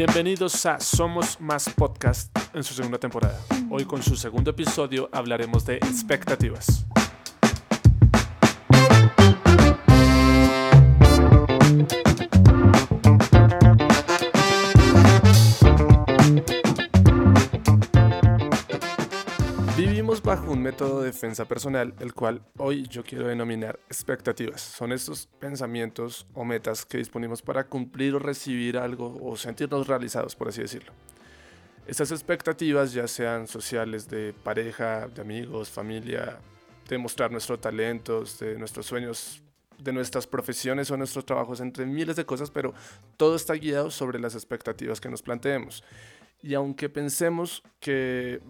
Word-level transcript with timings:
Bienvenidos 0.00 0.64
a 0.64 0.80
Somos 0.80 1.38
Más 1.42 1.68
Podcast 1.68 2.34
en 2.54 2.64
su 2.64 2.72
segunda 2.72 2.96
temporada. 2.96 3.38
Hoy 3.68 3.84
con 3.84 4.02
su 4.02 4.16
segundo 4.16 4.52
episodio 4.52 5.10
hablaremos 5.12 5.66
de 5.66 5.74
expectativas. 5.76 6.86
Bajo 20.30 20.52
un 20.52 20.62
método 20.62 21.00
de 21.00 21.06
defensa 21.06 21.44
personal, 21.44 21.92
el 21.98 22.14
cual 22.14 22.40
hoy 22.56 22.86
yo 22.86 23.02
quiero 23.02 23.26
denominar 23.26 23.80
expectativas. 23.88 24.60
Son 24.60 24.92
estos 24.92 25.26
pensamientos 25.26 26.24
o 26.34 26.44
metas 26.44 26.86
que 26.86 26.98
disponemos 26.98 27.42
para 27.42 27.64
cumplir 27.64 28.14
o 28.14 28.20
recibir 28.20 28.78
algo 28.78 29.18
o 29.20 29.36
sentirnos 29.36 29.88
realizados, 29.88 30.36
por 30.36 30.46
así 30.46 30.62
decirlo. 30.62 30.92
Estas 31.84 32.12
expectativas, 32.12 32.92
ya 32.92 33.08
sean 33.08 33.48
sociales, 33.48 34.08
de 34.08 34.32
pareja, 34.32 35.08
de 35.08 35.20
amigos, 35.20 35.68
familia, 35.68 36.38
de 36.88 36.96
mostrar 36.96 37.32
nuestros 37.32 37.60
talentos, 37.60 38.38
de 38.38 38.56
nuestros 38.56 38.86
sueños, 38.86 39.42
de 39.78 39.92
nuestras 39.92 40.28
profesiones 40.28 40.92
o 40.92 40.96
nuestros 40.96 41.26
trabajos, 41.26 41.60
entre 41.60 41.86
miles 41.86 42.14
de 42.14 42.24
cosas, 42.24 42.52
pero 42.52 42.72
todo 43.16 43.34
está 43.34 43.54
guiado 43.54 43.90
sobre 43.90 44.20
las 44.20 44.36
expectativas 44.36 45.00
que 45.00 45.08
nos 45.08 45.22
planteemos. 45.22 45.82
Y 46.42 46.54
aunque 46.54 46.88
pensemos 46.88 47.62
que 47.80 48.40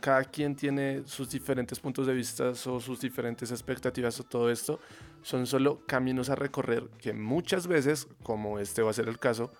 cada 0.00 0.24
quien 0.24 0.56
tiene 0.56 1.02
sus 1.04 1.30
diferentes 1.30 1.78
puntos 1.78 2.06
de 2.06 2.14
vista 2.14 2.48
o 2.48 2.80
sus 2.80 3.00
diferentes 3.00 3.50
expectativas 3.50 4.18
o 4.20 4.24
todo 4.24 4.50
esto, 4.50 4.80
son 5.22 5.46
solo 5.46 5.82
caminos 5.86 6.30
a 6.30 6.36
recorrer 6.36 6.88
que 6.98 7.12
muchas 7.12 7.66
veces, 7.66 8.08
como 8.22 8.58
este 8.58 8.80
va 8.82 8.90
a 8.90 8.94
ser 8.94 9.08
el 9.08 9.18
caso, 9.18 9.52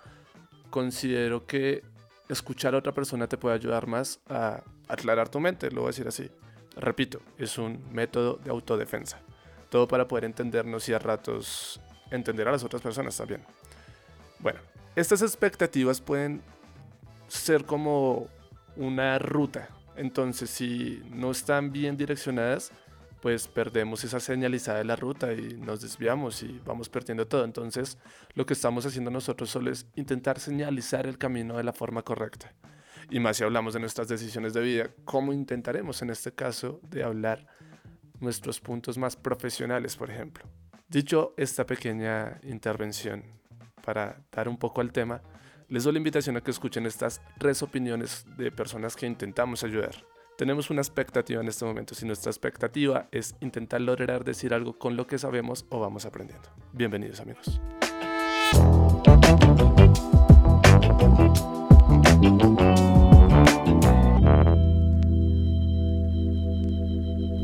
considero 0.71 1.45
que 1.45 1.83
escuchar 2.27 2.73
a 2.73 2.79
otra 2.79 2.93
persona 2.93 3.27
te 3.27 3.37
puede 3.37 3.55
ayudar 3.55 3.85
más 3.85 4.19
a 4.27 4.63
aclarar 4.87 5.29
tu 5.29 5.39
mente, 5.39 5.69
lo 5.69 5.81
voy 5.81 5.89
a 5.89 5.91
decir 5.91 6.07
así. 6.07 6.29
Repito, 6.75 7.21
es 7.37 7.57
un 7.57 7.83
método 7.91 8.39
de 8.43 8.49
autodefensa. 8.49 9.19
Todo 9.69 9.87
para 9.87 10.07
poder 10.07 10.25
entendernos 10.25 10.89
y 10.89 10.93
a 10.93 10.99
ratos 10.99 11.79
entender 12.11 12.47
a 12.47 12.51
las 12.51 12.63
otras 12.63 12.81
personas 12.81 13.15
también. 13.15 13.43
Bueno, 14.39 14.59
estas 14.95 15.21
expectativas 15.21 16.01
pueden 16.01 16.41
ser 17.35 17.65
como 17.65 18.27
una 18.75 19.19
ruta. 19.19 19.69
Entonces, 19.95 20.49
si 20.49 21.01
no 21.09 21.31
están 21.31 21.71
bien 21.71 21.97
direccionadas, 21.97 22.71
pues 23.21 23.47
perdemos 23.47 24.03
esa 24.03 24.19
señalizada 24.19 24.77
de 24.79 24.83
la 24.83 24.95
ruta 24.95 25.33
y 25.33 25.57
nos 25.57 25.81
desviamos 25.81 26.43
y 26.43 26.61
vamos 26.65 26.89
perdiendo 26.89 27.25
todo. 27.27 27.43
Entonces, 27.43 27.97
lo 28.33 28.45
que 28.45 28.53
estamos 28.53 28.85
haciendo 28.85 29.09
nosotros 29.09 29.49
solo 29.49 29.71
es 29.71 29.87
intentar 29.95 30.39
señalizar 30.39 31.07
el 31.07 31.17
camino 31.17 31.57
de 31.57 31.63
la 31.63 31.73
forma 31.73 32.03
correcta. 32.03 32.53
Y 33.09 33.19
más 33.19 33.37
si 33.37 33.43
hablamos 33.43 33.73
de 33.73 33.79
nuestras 33.79 34.07
decisiones 34.07 34.53
de 34.53 34.61
vida, 34.61 34.89
¿cómo 35.05 35.33
intentaremos 35.33 36.01
en 36.01 36.09
este 36.09 36.33
caso 36.33 36.79
de 36.83 37.03
hablar 37.03 37.47
nuestros 38.19 38.59
puntos 38.59 38.97
más 38.97 39.15
profesionales, 39.15 39.95
por 39.95 40.09
ejemplo? 40.09 40.45
Dicho 40.87 41.33
esta 41.37 41.65
pequeña 41.65 42.39
intervención 42.43 43.23
para 43.83 44.21
dar 44.31 44.47
un 44.47 44.57
poco 44.57 44.81
al 44.81 44.91
tema, 44.91 45.21
les 45.69 45.83
doy 45.83 45.93
la 45.93 45.99
invitación 45.99 46.37
a 46.37 46.41
que 46.41 46.51
escuchen 46.51 46.85
estas 46.85 47.21
tres 47.39 47.63
opiniones 47.63 48.25
de 48.37 48.51
personas 48.51 48.95
que 48.95 49.05
intentamos 49.05 49.63
ayudar. 49.63 49.95
Tenemos 50.37 50.69
una 50.69 50.81
expectativa 50.81 51.41
en 51.41 51.47
este 51.47 51.63
momento. 51.63 51.95
Si 51.95 52.05
nuestra 52.05 52.29
expectativa 52.29 53.07
es 53.11 53.35
intentar 53.39 53.81
lograr 53.81 54.23
decir 54.23 54.53
algo 54.53 54.77
con 54.77 54.97
lo 54.97 55.07
que 55.07 55.17
sabemos 55.17 55.65
o 55.69 55.79
vamos 55.79 56.05
aprendiendo. 56.05 56.49
Bienvenidos 56.73 57.21
amigos. 57.21 57.61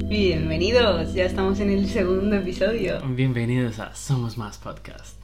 Bienvenidos, 0.09 1.13
ya 1.13 1.23
estamos 1.23 1.61
en 1.61 1.69
el 1.69 1.87
segundo 1.87 2.35
episodio. 2.35 3.01
Bienvenidos 3.07 3.79
a 3.79 3.95
Somos 3.95 4.37
Más 4.37 4.57
Podcast. 4.57 5.20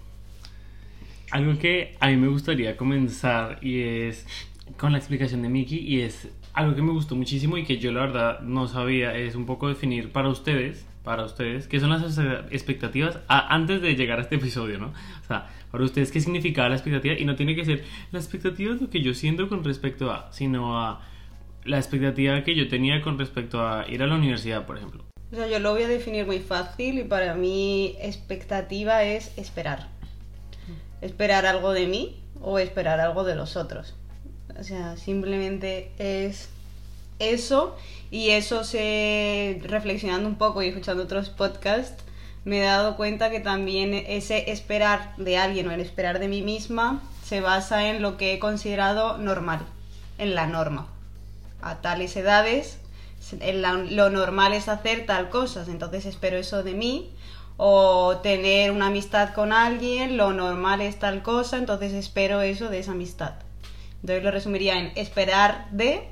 Algo 1.32 1.58
que 1.60 1.96
a 2.00 2.08
mí 2.08 2.16
me 2.16 2.28
gustaría 2.28 2.78
comenzar 2.78 3.60
y 3.62 3.82
es 3.82 4.26
con 4.78 4.94
la 4.94 4.98
explicación 4.98 5.42
de 5.42 5.50
Miki 5.50 5.78
y 5.78 6.02
es 6.02 6.30
algo 6.54 6.76
que 6.76 6.82
me 6.82 6.92
gustó 6.92 7.16
muchísimo 7.16 7.58
y 7.58 7.64
que 7.64 7.78
yo 7.78 7.92
la 7.92 8.02
verdad 8.02 8.40
no 8.42 8.68
sabía 8.68 9.16
es 9.16 9.36
un 9.36 9.46
poco 9.46 9.68
definir 9.68 10.12
para 10.12 10.30
ustedes, 10.30 10.86
para 11.04 11.24
ustedes, 11.24 11.68
qué 11.68 11.80
son 11.80 11.90
las 11.90 12.18
expectativas 12.52 13.20
antes 13.28 13.82
de 13.82 13.96
llegar 13.96 14.20
a 14.20 14.22
este 14.24 14.36
episodio, 14.36 14.78
¿no? 14.78 14.88
O 14.88 15.28
sea, 15.28 15.50
para 15.70 15.84
ustedes 15.84 16.12
qué 16.12 16.22
significa 16.22 16.68
la 16.70 16.76
expectativa 16.76 17.16
y 17.18 17.26
no 17.26 17.36
tiene 17.36 17.56
que 17.56 17.66
ser 17.66 17.84
la 18.12 18.20
expectativa 18.20 18.74
de 18.74 18.82
lo 18.82 18.90
que 18.90 19.02
yo 19.02 19.14
siento 19.14 19.50
con 19.50 19.64
respecto 19.64 20.12
a, 20.12 20.32
sino 20.32 20.80
a 20.80 21.02
la 21.66 21.78
expectativa 21.78 22.44
que 22.44 22.56
yo 22.56 22.70
tenía 22.70 23.02
con 23.02 23.20
respecto 23.20 23.68
a 23.68 23.86
ir 23.90 24.02
a 24.02 24.08
la 24.08 24.16
universidad, 24.16 24.66
por 24.66 24.78
ejemplo. 24.78 25.04
O 25.32 25.36
sea, 25.36 25.48
yo 25.48 25.60
lo 25.60 25.74
voy 25.74 25.84
a 25.84 25.88
definir 25.90 26.26
muy 26.26 26.40
fácil 26.40 27.00
y 27.00 27.04
para 27.04 27.36
mí 27.36 27.96
expectativa 28.02 29.04
es 29.04 29.38
esperar 29.38 29.97
esperar 31.02 31.46
algo 31.46 31.74
de 31.74 31.88
mí 31.88 32.22
o 32.42 32.60
esperar 32.60 33.00
algo 33.00 33.24
de 33.24 33.36
los 33.36 33.56
otros. 33.56 33.94
O 34.60 34.64
sea, 34.64 34.98
simplemente 34.98 35.92
es 36.00 36.50
eso 37.20 37.76
y 38.12 38.30
eso 38.30 38.64
se 38.64 39.60
reflexionando 39.64 40.28
un 40.28 40.38
poco 40.38 40.62
y 40.62 40.68
escuchando 40.68 41.04
otros 41.04 41.30
podcasts 41.30 42.04
me 42.46 42.60
he 42.60 42.64
dado 42.64 42.96
cuenta 42.96 43.30
que 43.30 43.42
también 43.42 43.94
ese 43.94 44.52
esperar 44.52 45.14
de 45.18 45.38
alguien 45.38 45.68
o 45.68 45.72
el 45.72 45.82
esperar 45.82 46.20
de 46.20 46.30
mí 46.30 46.42
misma 46.42 47.02
se 47.26 47.42
basa 47.42 47.90
en 47.90 48.02
lo 48.02 48.16
que 48.16 48.34
he 48.34 48.40
considerado 48.40 49.18
normal, 49.18 49.60
en 50.18 50.34
la 50.34 50.48
norma. 50.48 50.88
A 51.62 51.82
tales 51.82 52.16
edades 52.16 52.80
lo 53.90 54.10
normal 54.10 54.54
es 54.54 54.70
hacer 54.70 55.06
tal 55.06 55.30
cosas, 55.30 55.68
entonces 55.68 56.06
espero 56.06 56.38
eso 56.38 56.64
de 56.64 56.74
mí 56.74 57.12
o 57.58 58.18
tener 58.22 58.72
una 58.72 58.88
amistad 58.88 59.34
con 59.34 59.52
alguien, 59.52 60.16
lo 60.16 60.32
normal 60.32 60.82
es 60.82 61.00
tal 61.00 61.24
cosa, 61.24 61.58
entonces 61.58 61.92
espero 61.94 62.42
eso 62.42 62.70
de 62.70 62.80
esa 62.80 62.92
amistad. 62.92 63.36
Entonces 64.02 64.24
lo 64.24 64.32
resumiría 64.32 64.80
en 64.80 64.92
esperar 64.96 65.70
de 65.72 66.08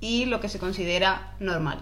y 0.00 0.26
lo 0.26 0.40
que 0.40 0.48
se 0.48 0.60
considera 0.60 1.34
normal. 1.40 1.78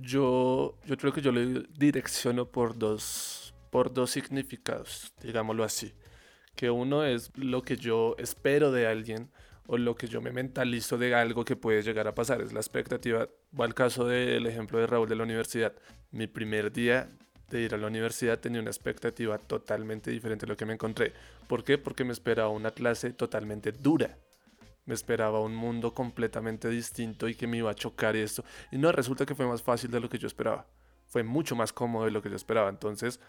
Yo, 0.00 0.78
yo 0.86 0.96
creo 0.96 1.12
que 1.12 1.20
yo 1.20 1.32
lo 1.32 1.62
direcciono 1.76 2.46
por 2.46 2.78
dos, 2.78 3.54
por 3.70 3.92
dos 3.92 4.10
significados, 4.10 5.12
digámoslo 5.22 5.62
así. 5.62 5.92
Que 6.56 6.70
uno 6.70 7.04
es 7.04 7.30
lo 7.36 7.62
que 7.62 7.76
yo 7.76 8.16
espero 8.18 8.72
de 8.72 8.86
alguien 8.86 9.30
o 9.66 9.76
lo 9.76 9.94
que 9.94 10.08
yo 10.08 10.20
me 10.20 10.32
mentalizo 10.32 10.98
de 10.98 11.14
algo 11.14 11.44
que 11.44 11.56
puede 11.56 11.82
llegar 11.82 12.08
a 12.08 12.14
pasar. 12.14 12.40
Es 12.40 12.52
la 12.52 12.60
expectativa. 12.60 13.28
Va 13.58 13.66
al 13.66 13.74
caso 13.74 14.06
del 14.06 14.46
ejemplo 14.46 14.78
de 14.78 14.86
Raúl 14.86 15.08
de 15.08 15.14
la 15.14 15.22
universidad. 15.22 15.74
Mi 16.10 16.26
primer 16.26 16.72
día 16.72 17.08
de 17.56 17.62
ir 17.62 17.74
a 17.74 17.78
la 17.78 17.86
universidad 17.86 18.38
tenía 18.38 18.60
una 18.60 18.70
expectativa 18.70 19.38
totalmente 19.38 20.10
diferente 20.10 20.46
a 20.46 20.48
lo 20.48 20.56
que 20.56 20.66
me 20.66 20.74
encontré. 20.74 21.12
¿Por 21.48 21.64
qué? 21.64 21.78
Porque 21.78 22.04
me 22.04 22.12
esperaba 22.12 22.48
una 22.48 22.70
clase 22.70 23.12
totalmente 23.12 23.72
dura. 23.72 24.16
Me 24.86 24.94
esperaba 24.94 25.40
un 25.40 25.54
mundo 25.54 25.92
completamente 25.94 26.68
distinto 26.68 27.28
y 27.28 27.34
que 27.34 27.46
me 27.46 27.58
iba 27.58 27.70
a 27.70 27.74
chocar 27.74 28.16
esto. 28.16 28.44
Y 28.72 28.78
no, 28.78 28.92
resulta 28.92 29.26
que 29.26 29.34
fue 29.34 29.46
más 29.46 29.62
fácil 29.62 29.90
de 29.90 30.00
lo 30.00 30.08
que 30.08 30.18
yo 30.18 30.26
esperaba. 30.26 30.66
Fue 31.06 31.22
mucho 31.22 31.54
más 31.54 31.72
cómodo 31.72 32.04
de 32.06 32.10
lo 32.10 32.22
que 32.22 32.30
yo 32.30 32.36
esperaba. 32.36 32.70
Entonces 32.70 33.20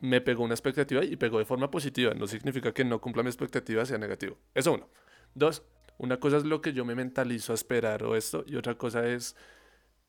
me 0.00 0.20
pegó 0.20 0.42
una 0.42 0.54
expectativa 0.54 1.04
y 1.04 1.16
pegó 1.16 1.38
de 1.38 1.44
forma 1.44 1.70
positiva. 1.70 2.14
No 2.14 2.26
significa 2.26 2.72
que 2.72 2.84
no 2.84 3.00
cumpla 3.00 3.22
mi 3.22 3.28
expectativa 3.28 3.86
sea 3.86 3.98
negativo. 3.98 4.36
Eso 4.54 4.72
uno. 4.72 4.88
Dos, 5.34 5.62
una 5.98 6.18
cosa 6.18 6.38
es 6.38 6.44
lo 6.44 6.60
que 6.60 6.72
yo 6.72 6.84
me 6.84 6.94
mentalizo 6.94 7.52
a 7.52 7.54
esperar 7.54 8.02
o 8.02 8.16
esto 8.16 8.44
y 8.46 8.56
otra 8.56 8.76
cosa 8.76 9.06
es 9.06 9.36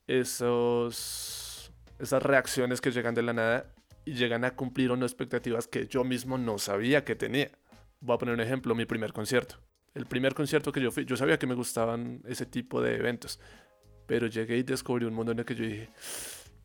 esos 0.07 1.54
esas 2.00 2.22
reacciones 2.22 2.81
que 2.81 2.91
llegan 2.91 3.16
de 3.16 3.22
la 3.22 3.33
nada 3.33 3.66
y 4.06 4.13
llegan 4.13 4.45
a 4.45 4.51
cumplir 4.51 4.91
unas 4.91 5.11
expectativas 5.11 5.67
que 5.67 5.88
yo 5.88 6.03
mismo 6.03 6.38
no 6.38 6.57
sabía 6.57 7.03
que 7.03 7.16
tenía. 7.16 7.51
Voy 8.01 8.16
a 8.16 8.17
poner 8.17 8.35
un 8.35 8.41
ejemplo, 8.41 8.75
mi 8.75 8.85
primer 8.85 9.14
concierto. 9.14 9.55
El 9.93 10.05
primer 10.05 10.34
concierto 10.34 10.72
que 10.72 10.81
yo 10.81 10.91
fui, 10.91 11.05
yo 11.05 11.17
sabía 11.17 11.40
que 11.40 11.47
me 11.47 11.55
gustaban 11.55 12.22
ese 12.28 12.46
tipo 12.46 12.81
de 12.81 12.96
eventos, 12.96 13.40
pero 14.05 14.28
llegué 14.28 14.58
y 14.58 14.64
descubrí 14.64 15.05
un 15.05 15.14
mundo 15.14 15.31
en 15.31 15.40
el 15.40 15.46
que 15.46 15.55
yo 15.55 15.66
dije, 15.66 15.90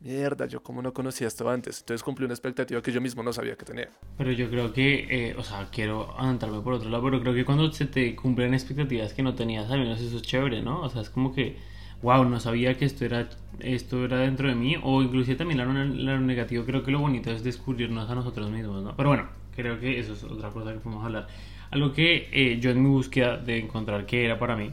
mierda, 0.01 0.47
yo 0.47 0.61
como 0.61 0.81
no 0.81 0.93
conocía 0.93 1.27
esto 1.27 1.49
antes. 1.49 1.79
Entonces 1.79 2.03
cumplí 2.03 2.25
una 2.25 2.33
expectativa 2.33 2.81
que 2.81 2.91
yo 2.91 3.01
mismo 3.01 3.23
no 3.23 3.31
sabía 3.31 3.55
que 3.55 3.65
tenía. 3.65 3.89
Pero 4.17 4.31
yo 4.31 4.49
creo 4.49 4.73
que, 4.73 5.29
eh, 5.29 5.35
o 5.37 5.43
sea, 5.43 5.69
quiero 5.71 6.13
adelantarme 6.17 6.61
por 6.61 6.73
otro 6.73 6.89
lado, 6.89 7.03
pero 7.03 7.21
creo 7.21 7.33
que 7.33 7.45
cuando 7.45 7.71
se 7.71 7.85
te 7.85 8.15
cumplen 8.15 8.53
expectativas 8.53 9.13
que 9.13 9.23
no 9.23 9.35
tenías, 9.35 9.69
al 9.71 9.79
menos 9.79 10.01
eso 10.01 10.17
es 10.17 10.23
chévere, 10.23 10.61
¿no? 10.61 10.81
O 10.81 10.89
sea, 10.89 11.01
es 11.01 11.09
como 11.09 11.33
que 11.33 11.57
wow, 12.01 12.25
no 12.25 12.39
sabía 12.39 12.77
que 12.77 12.85
esto 12.85 13.05
era, 13.05 13.29
esto 13.59 14.05
era 14.05 14.17
dentro 14.17 14.47
de 14.47 14.55
mí, 14.55 14.75
o 14.81 15.01
inclusive 15.01 15.37
también 15.37 15.59
lo, 16.05 16.19
negativo, 16.19 16.65
creo 16.65 16.83
que 16.83 16.91
lo 16.91 16.99
bonito 16.99 17.31
es 17.31 17.43
descubrirnos 17.43 18.09
a 18.09 18.15
nosotros 18.15 18.49
mismos, 18.49 18.83
¿no? 18.83 18.95
Pero 18.95 19.09
bueno, 19.09 19.27
creo 19.55 19.79
que 19.79 19.99
eso 19.99 20.13
es 20.13 20.23
otra 20.23 20.49
cosa 20.49 20.73
que 20.73 20.79
podemos 20.79 21.05
hablar. 21.05 21.27
Algo 21.69 21.93
que 21.93 22.29
eh, 22.31 22.59
yo 22.59 22.71
en 22.71 22.83
mi 22.83 22.89
búsqueda 22.89 23.37
de 23.37 23.59
encontrar 23.59 24.05
qué 24.05 24.25
era 24.25 24.37
para 24.39 24.55
mí, 24.55 24.71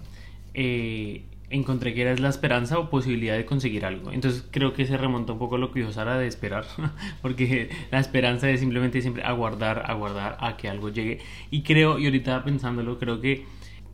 eh, 0.54 1.22
encontré 1.50 1.94
que 1.94 2.02
era 2.02 2.14
la 2.16 2.28
esperanza 2.28 2.78
o 2.78 2.90
posibilidad 2.90 3.36
de 3.36 3.44
conseguir 3.44 3.84
algo. 3.84 4.12
Entonces 4.12 4.44
creo 4.50 4.72
que 4.72 4.86
se 4.86 4.96
remonta 4.96 5.32
un 5.32 5.38
poco 5.38 5.56
a 5.56 5.58
lo 5.58 5.72
que 5.72 5.80
dijo 5.80 5.92
Sara 5.92 6.18
de 6.18 6.26
esperar, 6.26 6.66
porque 7.22 7.70
la 7.90 8.00
esperanza 8.00 8.50
es 8.50 8.60
simplemente 8.60 9.00
siempre 9.02 9.22
aguardar, 9.22 9.84
aguardar 9.86 10.36
a 10.40 10.56
que 10.56 10.68
algo 10.68 10.90
llegue. 10.90 11.20
Y 11.50 11.62
creo, 11.62 11.98
y 11.98 12.06
ahorita 12.06 12.44
pensándolo, 12.44 12.98
creo 12.98 13.20
que 13.20 13.44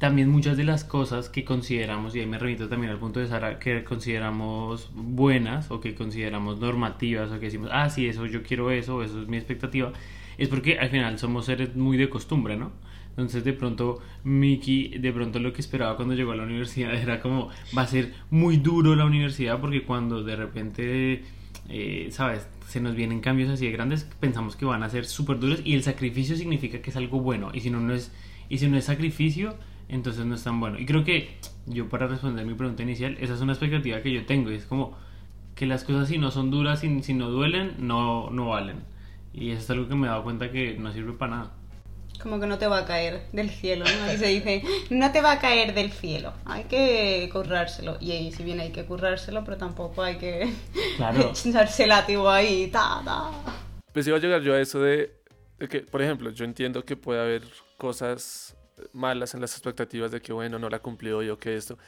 también 0.05 0.29
muchas 0.29 0.59
de 0.59 0.65
las 0.65 0.85
cosas 0.85 1.31
que 1.31 1.47
consideramos, 1.47 2.15
y 2.15 2.21
ahí 2.21 2.27
me 2.27 2.39
remito 2.39 2.69
también 2.69 2.93
al 2.93 2.99
punto 2.99 3.21
de 3.21 3.27
Sara, 3.27 3.59
que 3.59 3.85
consideramos 3.85 4.91
buenas 4.95 5.71
o 5.71 5.81
que 5.81 5.95
consideramos 5.95 6.61
normativas 6.61 7.31
o 7.31 7.41
que 7.41 7.47
decimos, 7.47 7.71
ah, 7.73 7.89
sí, 7.89 8.07
eso 8.07 8.27
yo 8.27 8.43
quiero 8.43 8.71
eso, 8.71 9.03
eso 9.03 9.23
es 9.23 9.29
mi 9.29 9.39
expectativa, 9.39 9.95
es 10.37 10.51
porque 10.51 10.79
al 10.79 10.91
final 10.91 11.19
somos 11.19 11.47
seres 11.47 11.75
muy 11.75 11.97
de 11.97 12.11
costumbre, 12.11 12.55
¿no? 12.55 12.73
Entonces 13.09 13.45
de 13.45 13.55
pronto 13.55 14.03
Mickey, 14.25 14.99
de 14.99 15.11
pronto 15.11 15.39
lo 15.39 15.55
que 15.55 15.63
esperaba 15.63 15.97
cuando 15.97 16.13
llegó 16.13 16.33
a 16.33 16.37
la 16.37 16.43
universidad 16.43 16.95
era 17.03 17.23
como, 17.23 17.49
va 17.75 17.81
a 17.81 17.87
ser 17.87 18.13
muy 18.29 18.59
duro 18.59 18.95
la 18.95 19.07
universidad 19.07 19.59
porque 19.59 19.85
cuando 19.85 20.23
de 20.23 20.37
repente, 20.37 21.25
eh, 21.71 22.09
¿sabes? 22.11 22.47
Se 22.69 22.79
nos 22.79 22.95
vienen 22.95 23.21
cambios 23.21 23.49
así 23.49 23.65
de 23.65 23.73
grandes, 23.73 24.05
pensamos 24.21 24.55
que 24.55 24.67
van 24.67 24.83
a 24.83 24.91
ser 24.91 25.07
súper 25.07 25.39
duros 25.39 25.63
y 25.65 25.73
el 25.73 25.83
sacrificio 25.83 26.37
significa 26.37 26.83
que 26.83 26.91
es 26.91 26.97
algo 26.97 27.21
bueno 27.21 27.53
y 27.55 27.61
si 27.61 27.71
no, 27.71 27.81
no 27.81 27.95
es, 27.95 28.13
y 28.51 28.59
si 28.59 28.69
no 28.69 28.77
es 28.77 28.85
sacrificio, 28.85 29.57
entonces 29.89 30.25
no 30.27 30.35
es 30.35 30.43
tan 30.45 30.61
bueno. 30.61 30.79
Y 30.79 30.87
creo 30.87 31.05
que 31.05 31.37
yo 31.67 31.89
para 31.89 32.07
responder 32.07 32.45
mi 32.47 32.55
pregunta 32.55 32.83
inicial, 32.83 33.17
esa 33.21 33.35
es 33.35 33.41
una 33.41 33.53
expectativa 33.53 34.01
que 34.03 34.13
yo 34.13 34.25
tengo 34.27 34.51
y 34.51 34.55
es 34.57 34.67
como 34.67 34.97
que 35.55 35.67
las 35.67 35.85
cosas 35.85 36.09
si 36.09 36.19
no 36.19 36.31
son 36.31 36.51
duras, 36.51 36.81
si, 36.81 37.03
si 37.03 37.15
no 37.15 37.31
duelen, 37.31 37.75
no, 37.79 38.31
no 38.31 38.49
valen. 38.49 38.83
Y 39.33 39.51
eso 39.51 39.61
es 39.61 39.71
algo 39.71 39.89
que 39.89 39.95
me 39.95 40.07
he 40.07 40.11
dado 40.11 40.23
cuenta 40.25 40.51
que 40.51 40.75
no 40.79 40.93
sirve 40.93 41.13
para 41.13 41.37
nada. 41.37 41.53
Como 42.23 42.39
que 42.41 42.47
no 42.47 42.59
te 42.59 42.69
va 42.69 42.79
a 42.79 42.85
caer 42.87 43.23
del 43.33 43.51
cielo, 43.51 43.85
¿no? 43.85 44.05
Aquí 44.05 44.17
se 44.17 44.27
dice, 44.29 44.63
no 44.91 45.11
te 45.13 45.21
va 45.21 45.33
a 45.33 45.39
caer 45.41 45.75
del 45.75 45.91
cielo, 45.91 46.33
hay 46.45 46.65
que 46.65 47.29
currárselo. 47.33 47.97
Y 48.01 48.13
ahí, 48.13 48.31
si 48.33 48.45
bien 48.45 48.61
hay 48.61 48.71
que 48.71 48.85
currárselo, 48.85 49.45
pero 49.45 49.57
tampoco 49.57 50.03
hay 50.03 50.17
que 50.17 50.53
Claro. 50.97 51.33
echarse 51.45 51.87
látigo 51.87 52.31
ahí, 52.31 52.69
ta, 52.69 53.03
ta. 53.05 53.31
Pues 53.93 54.07
iba 54.07 54.17
a 54.17 54.21
llegar 54.21 54.43
yo 54.43 54.55
a 54.55 54.61
eso 54.61 54.81
de, 54.81 55.13
de 55.59 55.69
que, 55.69 55.81
por 55.81 56.03
ejemplo, 56.03 56.31
yo 56.31 56.45
entiendo 56.45 56.85
que 56.85 56.97
puede 56.97 57.21
haber 57.21 57.43
cosas 57.77 58.57
malas 58.93 59.35
en 59.35 59.41
las 59.41 59.53
expectativas 59.53 60.11
de 60.11 60.21
que, 60.21 60.33
bueno, 60.33 60.59
no 60.59 60.69
la 60.69 60.81
cumplió 60.81 61.23
yo 61.23 61.39
que 61.39 61.57
esto. 61.57 61.79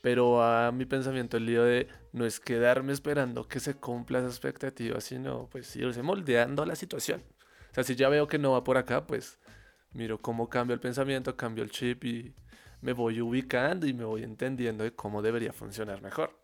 Pero 0.00 0.42
a 0.42 0.72
mi 0.72 0.84
pensamiento 0.84 1.36
el 1.36 1.46
lío 1.46 1.62
de 1.62 1.86
no 2.12 2.26
es 2.26 2.40
quedarme 2.40 2.92
esperando 2.92 3.46
que 3.46 3.60
se 3.60 3.74
cumpla 3.74 4.18
esa 4.18 4.28
expectativa, 4.28 5.00
sino 5.00 5.48
pues 5.50 5.74
irse 5.76 6.02
moldeando 6.02 6.64
la 6.66 6.74
situación. 6.74 7.22
O 7.70 7.74
sea, 7.74 7.84
si 7.84 7.94
ya 7.94 8.08
veo 8.08 8.26
que 8.26 8.38
no 8.38 8.52
va 8.52 8.64
por 8.64 8.76
acá, 8.76 9.06
pues 9.06 9.38
miro 9.92 10.20
cómo 10.20 10.48
cambio 10.48 10.74
el 10.74 10.80
pensamiento, 10.80 11.36
cambio 11.36 11.62
el 11.62 11.70
chip 11.70 12.04
y 12.04 12.34
me 12.80 12.92
voy 12.92 13.20
ubicando 13.20 13.86
y 13.86 13.94
me 13.94 14.04
voy 14.04 14.24
entendiendo 14.24 14.82
de 14.84 14.92
cómo 14.92 15.22
debería 15.22 15.52
funcionar 15.52 16.02
mejor. 16.02 16.41